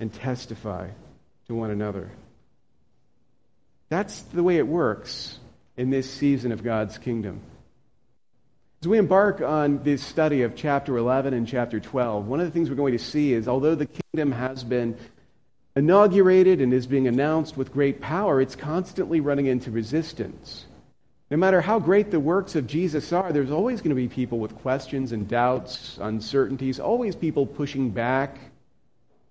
and 0.00 0.12
testify 0.12 0.88
to 1.46 1.54
one 1.54 1.70
another. 1.70 2.10
That's 3.88 4.22
the 4.22 4.42
way 4.42 4.56
it 4.56 4.66
works 4.66 5.38
in 5.76 5.90
this 5.90 6.10
season 6.10 6.52
of 6.52 6.64
God's 6.64 6.98
kingdom. 6.98 7.40
As 8.82 8.88
we 8.88 8.98
embark 8.98 9.42
on 9.42 9.82
this 9.82 10.02
study 10.02 10.42
of 10.42 10.56
chapter 10.56 10.96
11 10.96 11.34
and 11.34 11.46
chapter 11.46 11.80
12, 11.80 12.26
one 12.26 12.40
of 12.40 12.46
the 12.46 12.52
things 12.52 12.70
we're 12.70 12.76
going 12.76 12.96
to 12.96 13.04
see 13.04 13.34
is 13.34 13.46
although 13.46 13.74
the 13.74 13.86
kingdom 13.86 14.32
has 14.32 14.64
been 14.64 14.96
inaugurated 15.76 16.60
and 16.60 16.72
is 16.72 16.86
being 16.86 17.06
announced 17.06 17.56
with 17.56 17.72
great 17.72 18.00
power, 18.00 18.40
it's 18.40 18.56
constantly 18.56 19.20
running 19.20 19.46
into 19.46 19.70
resistance. 19.70 20.64
No 21.30 21.36
matter 21.36 21.60
how 21.60 21.78
great 21.78 22.10
the 22.10 22.18
works 22.18 22.56
of 22.56 22.66
Jesus 22.66 23.12
are, 23.12 23.32
there's 23.32 23.52
always 23.52 23.80
going 23.80 23.90
to 23.90 23.94
be 23.94 24.08
people 24.08 24.38
with 24.38 24.56
questions 24.56 25.12
and 25.12 25.28
doubts, 25.28 25.98
uncertainties, 26.00 26.80
always 26.80 27.14
people 27.14 27.46
pushing 27.46 27.90
back, 27.90 28.38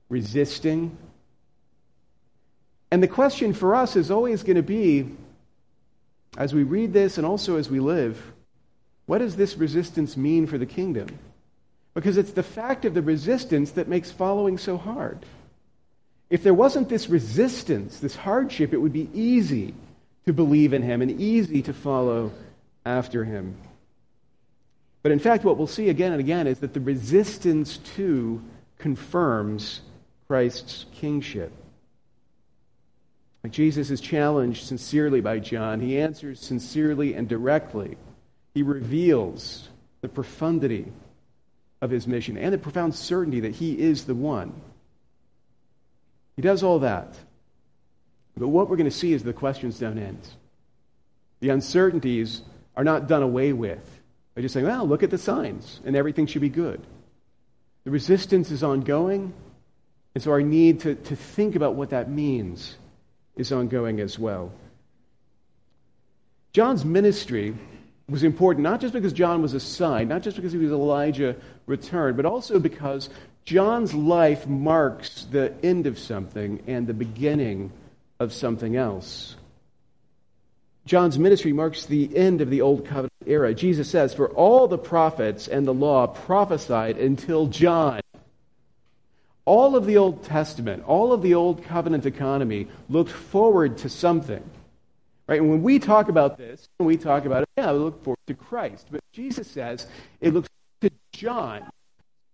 resisting. 0.09 0.97
And 2.91 3.01
the 3.01 3.07
question 3.07 3.53
for 3.53 3.75
us 3.75 3.95
is 3.95 4.11
always 4.11 4.43
going 4.43 4.55
to 4.57 4.63
be, 4.63 5.09
as 6.37 6.53
we 6.53 6.63
read 6.63 6.91
this 6.91 7.17
and 7.17 7.25
also 7.25 7.57
as 7.57 7.69
we 7.69 7.79
live, 7.79 8.21
what 9.05 9.19
does 9.19 9.35
this 9.35 9.57
resistance 9.57 10.17
mean 10.17 10.47
for 10.47 10.57
the 10.57 10.65
kingdom? 10.65 11.07
Because 11.93 12.17
it's 12.17 12.31
the 12.31 12.43
fact 12.43 12.85
of 12.85 12.93
the 12.93 13.01
resistance 13.01 13.71
that 13.71 13.87
makes 13.87 14.11
following 14.11 14.57
so 14.57 14.77
hard. 14.77 15.25
If 16.29 16.43
there 16.43 16.53
wasn't 16.53 16.89
this 16.89 17.09
resistance, 17.09 17.99
this 17.99 18.15
hardship, 18.15 18.73
it 18.73 18.77
would 18.77 18.93
be 18.93 19.09
easy 19.13 19.73
to 20.25 20.33
believe 20.33 20.73
in 20.73 20.83
him 20.83 21.01
and 21.01 21.19
easy 21.19 21.61
to 21.63 21.73
follow 21.73 22.31
after 22.85 23.23
him. 23.23 23.55
But 25.01 25.11
in 25.11 25.19
fact, 25.19 25.43
what 25.43 25.57
we'll 25.57 25.67
see 25.67 25.89
again 25.89 26.11
and 26.11 26.19
again 26.19 26.45
is 26.45 26.59
that 26.59 26.73
the 26.73 26.79
resistance 26.79 27.77
to 27.95 28.41
confirms 28.77 29.81
Christ's 30.29 30.85
kingship. 30.93 31.51
Jesus 33.49 33.89
is 33.89 33.99
challenged 33.99 34.67
sincerely 34.67 35.21
by 35.21 35.39
John, 35.39 35.79
he 35.79 35.99
answers 35.99 36.39
sincerely 36.39 37.15
and 37.15 37.27
directly. 37.27 37.97
He 38.53 38.61
reveals 38.61 39.69
the 40.01 40.07
profundity 40.07 40.91
of 41.81 41.89
his 41.89 42.05
mission 42.05 42.37
and 42.37 42.53
the 42.53 42.59
profound 42.59 42.93
certainty 42.93 43.39
that 43.39 43.55
he 43.55 43.79
is 43.79 44.05
the 44.05 44.13
one. 44.13 44.53
He 46.35 46.43
does 46.43 46.61
all 46.61 46.77
that. 46.79 47.17
But 48.37 48.49
what 48.49 48.69
we're 48.69 48.77
going 48.77 48.85
to 48.89 48.95
see 48.95 49.13
is 49.13 49.23
the 49.23 49.33
questions 49.33 49.79
don't 49.79 49.97
end. 49.97 50.27
The 51.39 51.49
uncertainties 51.49 52.43
are 52.77 52.83
not 52.83 53.07
done 53.07 53.23
away 53.23 53.51
with 53.51 53.99
by 54.35 54.41
just 54.41 54.53
saying, 54.53 54.67
well, 54.67 54.87
look 54.87 55.01
at 55.01 55.09
the 55.09 55.17
signs 55.17 55.79
and 55.85 55.95
everything 55.95 56.27
should 56.27 56.41
be 56.41 56.49
good. 56.49 56.81
The 57.83 57.91
resistance 57.91 58.51
is 58.51 58.61
ongoing, 58.61 59.33
and 60.19 60.23
so 60.25 60.31
our 60.31 60.41
need 60.41 60.81
to, 60.81 60.95
to 60.95 61.15
think 61.15 61.55
about 61.55 61.75
what 61.75 61.91
that 61.91 62.09
means 62.09 62.75
is 63.37 63.53
ongoing 63.53 64.01
as 64.01 64.19
well. 64.19 64.51
John's 66.51 66.83
ministry 66.83 67.55
was 68.09 68.23
important 68.23 68.65
not 68.65 68.81
just 68.81 68.93
because 68.93 69.13
John 69.13 69.41
was 69.41 69.53
a 69.53 69.61
sign, 69.61 70.09
not 70.09 70.21
just 70.21 70.35
because 70.35 70.51
he 70.51 70.57
was 70.57 70.71
Elijah 70.71 71.37
returned, 71.67 72.17
but 72.17 72.25
also 72.25 72.59
because 72.59 73.09
John's 73.45 73.93
life 73.93 74.45
marks 74.45 75.23
the 75.31 75.53
end 75.63 75.87
of 75.87 75.97
something 75.97 76.63
and 76.67 76.85
the 76.85 76.93
beginning 76.93 77.71
of 78.19 78.33
something 78.33 78.75
else. 78.75 79.37
John's 80.85 81.17
ministry 81.17 81.53
marks 81.53 81.85
the 81.85 82.13
end 82.13 82.41
of 82.41 82.49
the 82.49 82.59
Old 82.59 82.85
Covenant 82.85 83.13
era. 83.25 83.53
Jesus 83.53 83.89
says, 83.89 84.13
For 84.13 84.27
all 84.31 84.67
the 84.67 84.77
prophets 84.77 85.47
and 85.47 85.65
the 85.65 85.73
law 85.73 86.07
prophesied 86.07 86.97
until 86.97 87.47
John. 87.47 88.01
All 89.49 89.75
of 89.75 89.87
the 89.87 89.97
Old 89.97 90.23
Testament, 90.25 90.83
all 90.85 91.11
of 91.11 91.23
the 91.23 91.33
Old 91.33 91.63
Covenant 91.63 92.05
economy 92.05 92.67
looked 92.87 93.09
forward 93.09 93.79
to 93.79 93.89
something. 93.89 94.47
Right? 95.25 95.41
And 95.41 95.49
when 95.49 95.63
we 95.63 95.79
talk 95.79 96.07
about 96.07 96.37
this, 96.37 96.69
when 96.77 96.85
we 96.85 96.97
talk 96.97 97.25
about 97.25 97.41
it, 97.41 97.49
yeah, 97.57 97.71
we 97.71 97.79
look 97.79 98.03
forward 98.03 98.19
to 98.27 98.35
Christ. 98.35 98.85
But 98.91 99.01
Jesus 99.11 99.47
says 99.47 99.87
it 100.21 100.35
looks 100.35 100.49
to 100.81 100.91
John. 101.13 101.67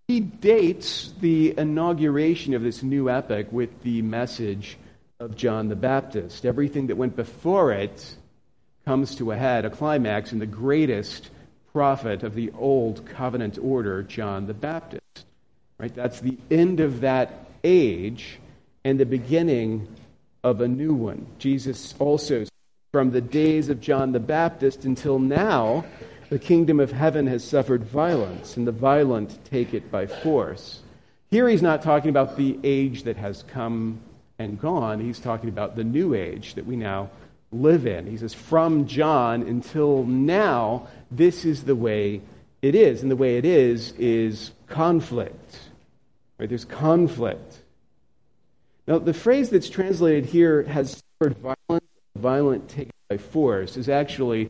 He 0.10 0.20
dates 0.20 1.14
the 1.22 1.58
inauguration 1.58 2.54
of 2.54 2.64
this 2.64 2.84
new 2.84 3.10
epoch 3.10 3.48
with 3.50 3.82
the 3.84 4.02
message 4.02 4.78
of 5.22 5.38
John 5.38 5.70
the 5.70 5.78
Baptist. 5.78 6.46
Everything 6.46 6.88
that 6.88 6.98
went 6.98 7.16
before 7.16 7.72
it 7.72 8.14
comes 8.84 9.16
to 9.16 9.32
a 9.32 9.38
head, 9.38 9.64
a 9.64 9.70
climax, 9.70 10.34
in 10.34 10.40
the 10.40 10.46
greatest 10.46 11.30
prophet 11.72 12.24
of 12.24 12.36
the 12.36 12.52
old 12.58 13.06
covenant 13.06 13.58
order, 13.58 14.04
John 14.04 14.48
the 14.48 14.54
Baptist. 14.54 15.05
Right? 15.78 15.94
That's 15.94 16.20
the 16.20 16.38
end 16.50 16.80
of 16.80 17.02
that 17.02 17.48
age 17.64 18.40
and 18.84 19.00
the 19.00 19.06
beginning 19.06 19.88
of 20.44 20.62
a 20.62 20.68
new 20.68 20.94
one. 20.94 21.26
Jesus 21.40 21.96
also 22.00 22.46
from 22.92 23.12
the 23.12 23.22
days 23.22 23.68
of 23.68 23.82
John 23.82 24.14
the 24.14 24.20
Baptist 24.20 24.86
until 24.86 25.20
now, 25.20 25.84
the 26.30 26.40
kingdom 26.40 26.80
of 26.80 26.92
heaven 26.92 27.28
has 27.28 27.44
suffered 27.44 27.84
violence, 27.84 28.56
and 28.56 28.66
the 28.66 28.72
violent 28.72 29.38
take 29.46 29.74
it 29.74 29.92
by 29.92 30.08
force. 30.08 30.80
Here 31.30 31.50
he's 31.50 31.62
not 31.62 31.82
talking 31.82 32.10
about 32.10 32.38
the 32.38 32.58
age 32.64 33.04
that 33.04 33.18
has 33.18 33.44
come 33.44 34.00
and 34.40 34.60
gone, 34.60 35.00
he's 35.00 35.20
talking 35.20 35.50
about 35.50 35.76
the 35.76 35.84
new 35.84 36.14
age 36.14 36.56
that 36.56 36.66
we 36.66 36.76
now 36.76 37.10
live 37.52 37.86
in. 37.86 38.08
He 38.08 38.18
says, 38.18 38.34
from 38.34 38.88
John 38.88 39.42
until 39.42 40.04
now, 40.04 40.88
this 41.12 41.46
is 41.46 41.64
the 41.64 41.76
way 41.76 42.22
it 42.62 42.76
is. 42.76 43.02
And 43.02 43.12
the 43.12 43.16
way 43.16 43.38
it 43.38 43.46
is 43.46 43.92
is 43.98 44.52
conflict. 44.68 45.60
Right? 46.38 46.50
There's 46.50 46.66
conflict. 46.66 47.60
Now, 48.88 49.00
the 49.00 49.14
phrase 49.14 49.50
that's 49.50 49.70
translated 49.70 50.26
here 50.26 50.64
has 50.64 51.02
suffered 51.20 51.38
violence 51.38 51.86
violent 52.16 52.70
taken 52.70 52.92
by 53.10 53.18
force 53.18 53.78
is 53.78 53.90
actually 53.90 54.50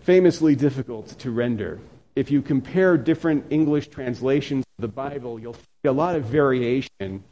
famously 0.00 0.54
difficult 0.54 1.08
to 1.18 1.30
render. 1.30 1.80
If 2.14 2.30
you 2.30 2.42
compare 2.42 2.96
different 2.96 3.46
English 3.50 3.88
translations 3.88 4.64
of 4.78 4.82
the 4.82 4.88
Bible, 4.88 5.38
you'll 5.38 5.54
see 5.54 5.60
a 5.86 5.92
lot 5.92 6.16
of 6.16 6.24
variation 6.24 7.24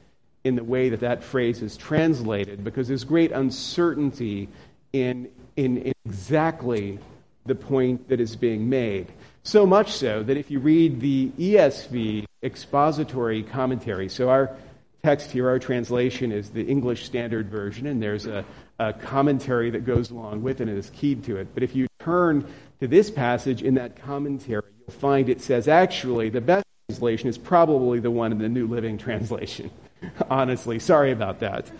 in 0.44 0.56
the 0.56 0.64
way 0.64 0.90
that 0.90 1.00
that 1.00 1.22
phrase 1.22 1.62
is 1.62 1.76
translated 1.76 2.64
because 2.64 2.88
there's 2.88 3.04
great 3.04 3.32
uncertainty 3.32 4.48
in, 4.92 5.28
in, 5.56 5.78
in 5.78 5.92
exactly 6.04 6.98
the 7.46 7.54
point 7.54 8.08
that 8.08 8.20
is 8.20 8.36
being 8.36 8.68
made. 8.68 9.06
So 9.46 9.66
much 9.66 9.92
so 9.92 10.22
that 10.22 10.38
if 10.38 10.50
you 10.50 10.58
read 10.58 11.00
the 11.00 11.30
ESV 11.38 12.24
expository 12.42 13.42
commentary, 13.42 14.08
so 14.08 14.30
our 14.30 14.56
text 15.02 15.30
here, 15.30 15.46
our 15.48 15.58
translation 15.58 16.32
is 16.32 16.48
the 16.48 16.64
English 16.64 17.04
Standard 17.04 17.50
Version, 17.50 17.86
and 17.86 18.02
there's 18.02 18.24
a, 18.24 18.42
a 18.78 18.94
commentary 18.94 19.68
that 19.68 19.84
goes 19.84 20.10
along 20.10 20.42
with 20.42 20.62
it 20.62 20.68
and 20.68 20.78
is 20.78 20.88
keyed 20.90 21.24
to 21.24 21.36
it. 21.36 21.48
But 21.52 21.62
if 21.62 21.76
you 21.76 21.86
turn 22.00 22.50
to 22.80 22.88
this 22.88 23.10
passage 23.10 23.62
in 23.62 23.74
that 23.74 23.96
commentary, 23.96 24.62
you'll 24.80 24.96
find 24.96 25.28
it 25.28 25.42
says 25.42 25.68
actually 25.68 26.30
the 26.30 26.40
best 26.40 26.64
translation 26.88 27.28
is 27.28 27.36
probably 27.36 28.00
the 28.00 28.10
one 28.10 28.32
in 28.32 28.38
the 28.38 28.48
New 28.48 28.66
Living 28.66 28.96
Translation. 28.96 29.70
Honestly, 30.30 30.78
sorry 30.78 31.12
about 31.12 31.40
that. 31.40 31.70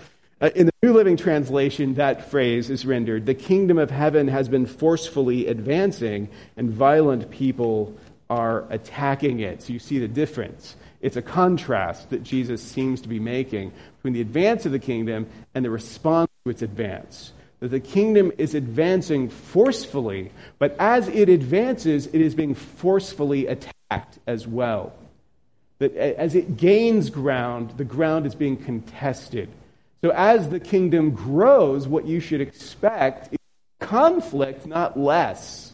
Uh, 0.41 0.51
in 0.55 0.67
the 0.67 0.73
New 0.83 0.93
Living 0.93 1.17
Translation, 1.17 1.95
that 1.95 2.31
phrase 2.31 2.69
is 2.69 2.85
rendered 2.85 3.25
The 3.25 3.35
kingdom 3.35 3.79
of 3.79 3.91
heaven 3.91 4.27
has 4.29 4.49
been 4.49 4.67
forcefully 4.67 5.47
advancing, 5.47 6.29
and 6.57 6.71
violent 6.71 7.31
people 7.31 7.97
are 8.29 8.65
attacking 8.71 9.41
it. 9.41 9.63
So 9.63 9.73
you 9.73 9.79
see 9.79 9.99
the 9.99 10.09
difference. 10.09 10.77
It's 11.01 11.17
a 11.17 11.23
contrast 11.23 12.11
that 12.11 12.23
Jesus 12.23 12.63
seems 12.63 13.01
to 13.03 13.09
be 13.09 13.21
making 13.21 13.73
between 13.97 14.15
the 14.15 14.23
advance 14.23 14.67
of 14.67 14.73
the 14.73 14.79
kingdom 14.79 15.29
and 15.55 15.65
the 15.65 15.71
response 15.71 16.31
to 16.45 16.51
its 16.51 16.63
advance. 16.63 17.33
That 17.61 17.69
the 17.69 17.81
kingdom 17.81 18.33
is 18.37 18.55
advancing 18.55 19.29
forcefully, 19.29 20.33
but 20.59 20.75
as 20.79 21.09
it 21.09 21.29
advances, 21.29 22.07
it 22.07 22.21
is 22.21 22.35
being 22.35 22.55
forcefully 22.55 23.47
attacked 23.47 24.19
as 24.27 24.47
well. 24.47 24.95
That 25.79 25.95
as 25.95 26.35
it 26.35 26.57
gains 26.57 27.11
ground, 27.11 27.75
the 27.77 27.85
ground 27.85 28.27
is 28.27 28.35
being 28.35 28.57
contested. 28.57 29.49
So 30.05 30.11
as 30.11 30.51
the 30.51 30.61
kingdom 30.61 31.13
grows, 31.13 31.89
what 31.89 32.05
you 32.07 32.21
should 32.21 32.43
expect 32.43 33.33
is 33.33 33.39
conflict, 33.81 34.67
not 34.67 34.99
less. 34.99 35.73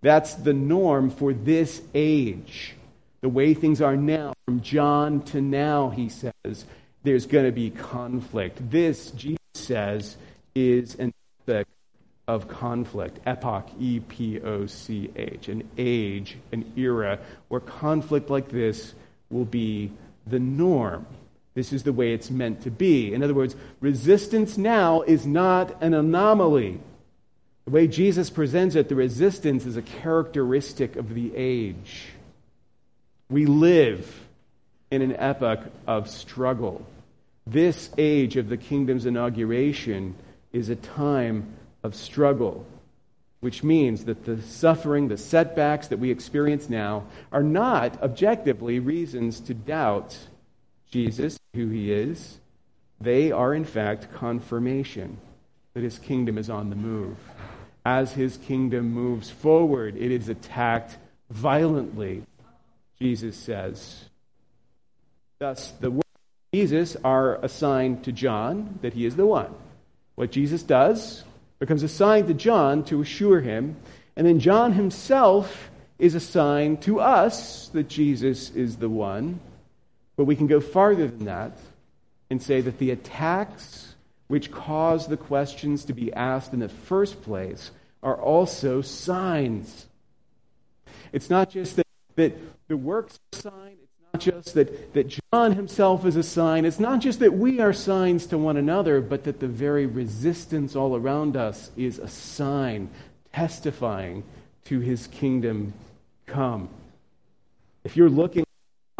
That's 0.00 0.34
the 0.34 0.52
norm 0.52 1.10
for 1.10 1.32
this 1.32 1.80
age 1.94 2.74
the 3.20 3.28
way 3.28 3.54
things 3.54 3.80
are 3.80 3.96
now, 3.96 4.32
from 4.46 4.60
John 4.62 5.22
to 5.24 5.40
now, 5.40 5.90
he 5.90 6.08
says, 6.08 6.64
there's 7.02 7.26
going 7.26 7.44
to 7.44 7.52
be 7.52 7.70
conflict. 7.70 8.70
This, 8.70 9.10
Jesus 9.10 9.38
says, 9.54 10.16
is 10.54 10.94
an 10.96 11.12
epoch 11.46 11.66
of 12.26 12.48
conflict. 12.48 13.18
Epoch, 13.26 13.68
E 13.78 14.00
P 14.00 14.40
O 14.40 14.66
C 14.66 15.10
H, 15.16 15.48
an 15.48 15.68
age, 15.76 16.38
an 16.52 16.72
era 16.76 17.18
where 17.48 17.60
conflict 17.60 18.30
like 18.30 18.48
this 18.48 18.94
will 19.30 19.44
be 19.44 19.92
the 20.26 20.38
norm. 20.38 21.06
This 21.54 21.72
is 21.72 21.82
the 21.82 21.92
way 21.92 22.12
it's 22.12 22.30
meant 22.30 22.62
to 22.62 22.70
be. 22.70 23.12
In 23.12 23.22
other 23.22 23.34
words, 23.34 23.56
resistance 23.80 24.56
now 24.56 25.02
is 25.02 25.26
not 25.26 25.82
an 25.82 25.94
anomaly. 25.94 26.80
The 27.64 27.70
way 27.70 27.88
Jesus 27.88 28.30
presents 28.30 28.76
it, 28.76 28.88
the 28.88 28.94
resistance 28.94 29.66
is 29.66 29.76
a 29.76 29.82
characteristic 29.82 30.96
of 30.96 31.14
the 31.14 31.34
age. 31.34 32.06
We 33.28 33.46
live 33.46 34.26
in 34.90 35.02
an 35.02 35.16
epoch 35.16 35.60
of 35.86 36.08
struggle. 36.08 36.84
This 37.46 37.90
age 37.98 38.36
of 38.36 38.48
the 38.48 38.56
kingdom's 38.56 39.06
inauguration 39.06 40.14
is 40.52 40.68
a 40.68 40.76
time 40.76 41.54
of 41.82 41.94
struggle, 41.94 42.64
which 43.40 43.62
means 43.62 44.04
that 44.04 44.24
the 44.24 44.40
suffering, 44.42 45.08
the 45.08 45.16
setbacks 45.16 45.88
that 45.88 45.98
we 45.98 46.10
experience 46.10 46.68
now 46.68 47.04
are 47.32 47.42
not 47.42 48.00
objectively 48.02 48.78
reasons 48.78 49.40
to 49.40 49.54
doubt 49.54 50.16
Jesus, 50.90 51.38
who 51.54 51.68
he 51.68 51.92
is. 51.92 52.38
They 53.00 53.32
are, 53.32 53.54
in 53.54 53.64
fact, 53.64 54.12
confirmation 54.14 55.18
that 55.74 55.82
his 55.82 55.98
kingdom 55.98 56.36
is 56.38 56.50
on 56.50 56.70
the 56.70 56.76
move. 56.76 57.16
As 57.84 58.12
his 58.12 58.36
kingdom 58.36 58.92
moves 58.92 59.30
forward, 59.30 59.96
it 59.96 60.10
is 60.10 60.28
attacked 60.28 60.98
violently, 61.30 62.22
Jesus 62.98 63.36
says. 63.36 64.04
Thus, 65.38 65.72
the 65.80 65.90
words 65.90 66.04
of 66.04 66.58
Jesus 66.58 66.96
are 67.02 67.36
assigned 67.36 68.04
to 68.04 68.12
John 68.12 68.78
that 68.82 68.92
he 68.92 69.06
is 69.06 69.16
the 69.16 69.24
one. 69.24 69.54
What 70.16 70.30
Jesus 70.30 70.62
does 70.62 71.24
becomes 71.58 71.82
assigned 71.82 72.28
to 72.28 72.34
John 72.34 72.84
to 72.84 73.00
assure 73.00 73.40
him, 73.40 73.76
and 74.16 74.26
then 74.26 74.40
John 74.40 74.72
himself 74.72 75.70
is 75.98 76.14
assigned 76.14 76.82
to 76.82 77.00
us 77.00 77.68
that 77.68 77.88
Jesus 77.88 78.50
is 78.50 78.76
the 78.76 78.88
one. 78.88 79.40
But 80.20 80.26
we 80.26 80.36
can 80.36 80.48
go 80.48 80.60
farther 80.60 81.08
than 81.08 81.24
that 81.24 81.56
and 82.28 82.42
say 82.42 82.60
that 82.60 82.76
the 82.76 82.90
attacks 82.90 83.94
which 84.28 84.52
cause 84.52 85.06
the 85.06 85.16
questions 85.16 85.86
to 85.86 85.94
be 85.94 86.12
asked 86.12 86.52
in 86.52 86.58
the 86.58 86.68
first 86.68 87.22
place 87.22 87.70
are 88.02 88.20
also 88.20 88.82
signs. 88.82 89.86
It's 91.14 91.30
not 91.30 91.48
just 91.48 91.76
that, 91.76 91.86
that 92.16 92.36
the 92.68 92.76
works 92.76 93.18
are 93.32 93.38
sign, 93.38 93.78
it's 93.82 94.12
not 94.12 94.20
just 94.20 94.52
that, 94.56 94.92
that 94.92 95.20
John 95.32 95.54
himself 95.54 96.04
is 96.04 96.16
a 96.16 96.22
sign, 96.22 96.66
it's 96.66 96.78
not 96.78 97.00
just 97.00 97.20
that 97.20 97.32
we 97.32 97.58
are 97.58 97.72
signs 97.72 98.26
to 98.26 98.36
one 98.36 98.58
another, 98.58 99.00
but 99.00 99.24
that 99.24 99.40
the 99.40 99.48
very 99.48 99.86
resistance 99.86 100.76
all 100.76 100.96
around 100.96 101.34
us 101.34 101.70
is 101.78 101.98
a 101.98 102.08
sign 102.08 102.90
testifying 103.32 104.24
to 104.66 104.80
his 104.80 105.06
kingdom 105.06 105.72
come. 106.26 106.68
If 107.84 107.96
you're 107.96 108.10
looking 108.10 108.44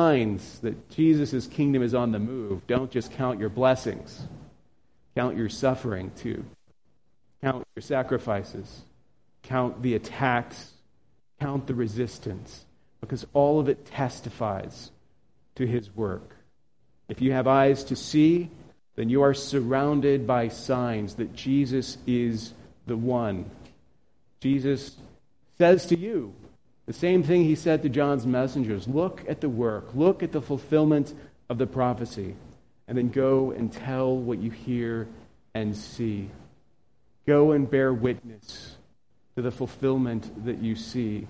signs 0.01 0.61
that 0.61 0.89
Jesus' 0.89 1.47
kingdom 1.47 1.83
is 1.83 1.95
on 1.95 2.11
the 2.13 2.19
move, 2.19 2.67
don't 2.67 2.91
just 2.91 3.13
count 3.13 3.39
your 3.39 3.51
blessings. 3.51 4.23
Count 5.15 5.37
your 5.37 5.51
suffering 5.51 6.11
too. 6.17 6.43
Count 7.43 7.67
your 7.77 7.83
sacrifices. 7.83 8.83
Count 9.43 9.83
the 9.83 9.95
attacks. 9.95 10.73
Count 11.39 11.67
the 11.67 11.75
resistance. 11.75 12.65
Because 13.03 13.27
all 13.35 13.61
of 13.61 13.69
it 13.69 13.85
testifies 13.85 14.91
to 15.57 15.67
his 15.67 15.95
work. 15.95 16.35
If 17.09 17.21
you 17.21 17.33
have 17.33 17.47
eyes 17.47 17.85
to 17.85 17.97
see, 17.97 18.49
then 18.97 19.11
you 19.11 19.21
are 19.21 19.35
surrounded 19.35 20.27
by 20.27 20.49
signs 20.49 21.17
that 21.17 21.35
Jesus 21.35 21.99
is 22.07 22.55
the 22.87 22.97
one. 22.97 23.51
Jesus 24.41 24.97
says 25.59 25.85
to 25.87 25.99
you, 25.99 26.33
the 26.87 26.93
same 26.93 27.23
thing 27.23 27.45
he 27.45 27.55
said 27.55 27.83
to 27.83 27.89
John's 27.89 28.27
messengers 28.27 28.89
look 28.89 29.25
at 29.29 29.41
the 29.41 29.49
work, 29.49 29.95
look 29.95 30.23
at 30.23 30.33
the 30.33 30.43
fulfillment 30.43 31.15
of 31.49 31.59
the 31.59 31.67
prophecy, 31.67 32.35
and 32.89 32.99
then 32.99 33.11
go 33.11 33.51
and 33.53 33.73
tell 33.73 34.17
what 34.17 34.39
you 34.39 34.51
hear 34.51 35.07
and 35.55 35.77
see. 35.77 36.31
Go 37.27 37.53
and 37.53 37.71
bear 37.71 37.93
witness 37.93 38.77
to 39.37 39.43
the 39.43 39.51
fulfillment 39.51 40.45
that 40.45 40.59
you 40.59 40.75
see. 40.75 41.27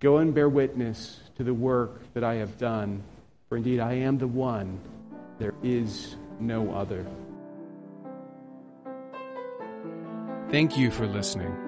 Go 0.00 0.18
and 0.18 0.34
bear 0.34 0.48
witness 0.48 1.20
to 1.36 1.44
the 1.44 1.54
work 1.54 2.00
that 2.14 2.24
I 2.24 2.34
have 2.34 2.58
done, 2.58 3.02
for 3.48 3.56
indeed 3.56 3.80
I 3.80 3.94
am 3.94 4.18
the 4.18 4.26
one, 4.26 4.78
there 5.38 5.54
is 5.62 6.16
no 6.40 6.72
other. 6.72 7.06
Thank 10.50 10.78
you 10.78 10.90
for 10.90 11.06
listening. 11.06 11.67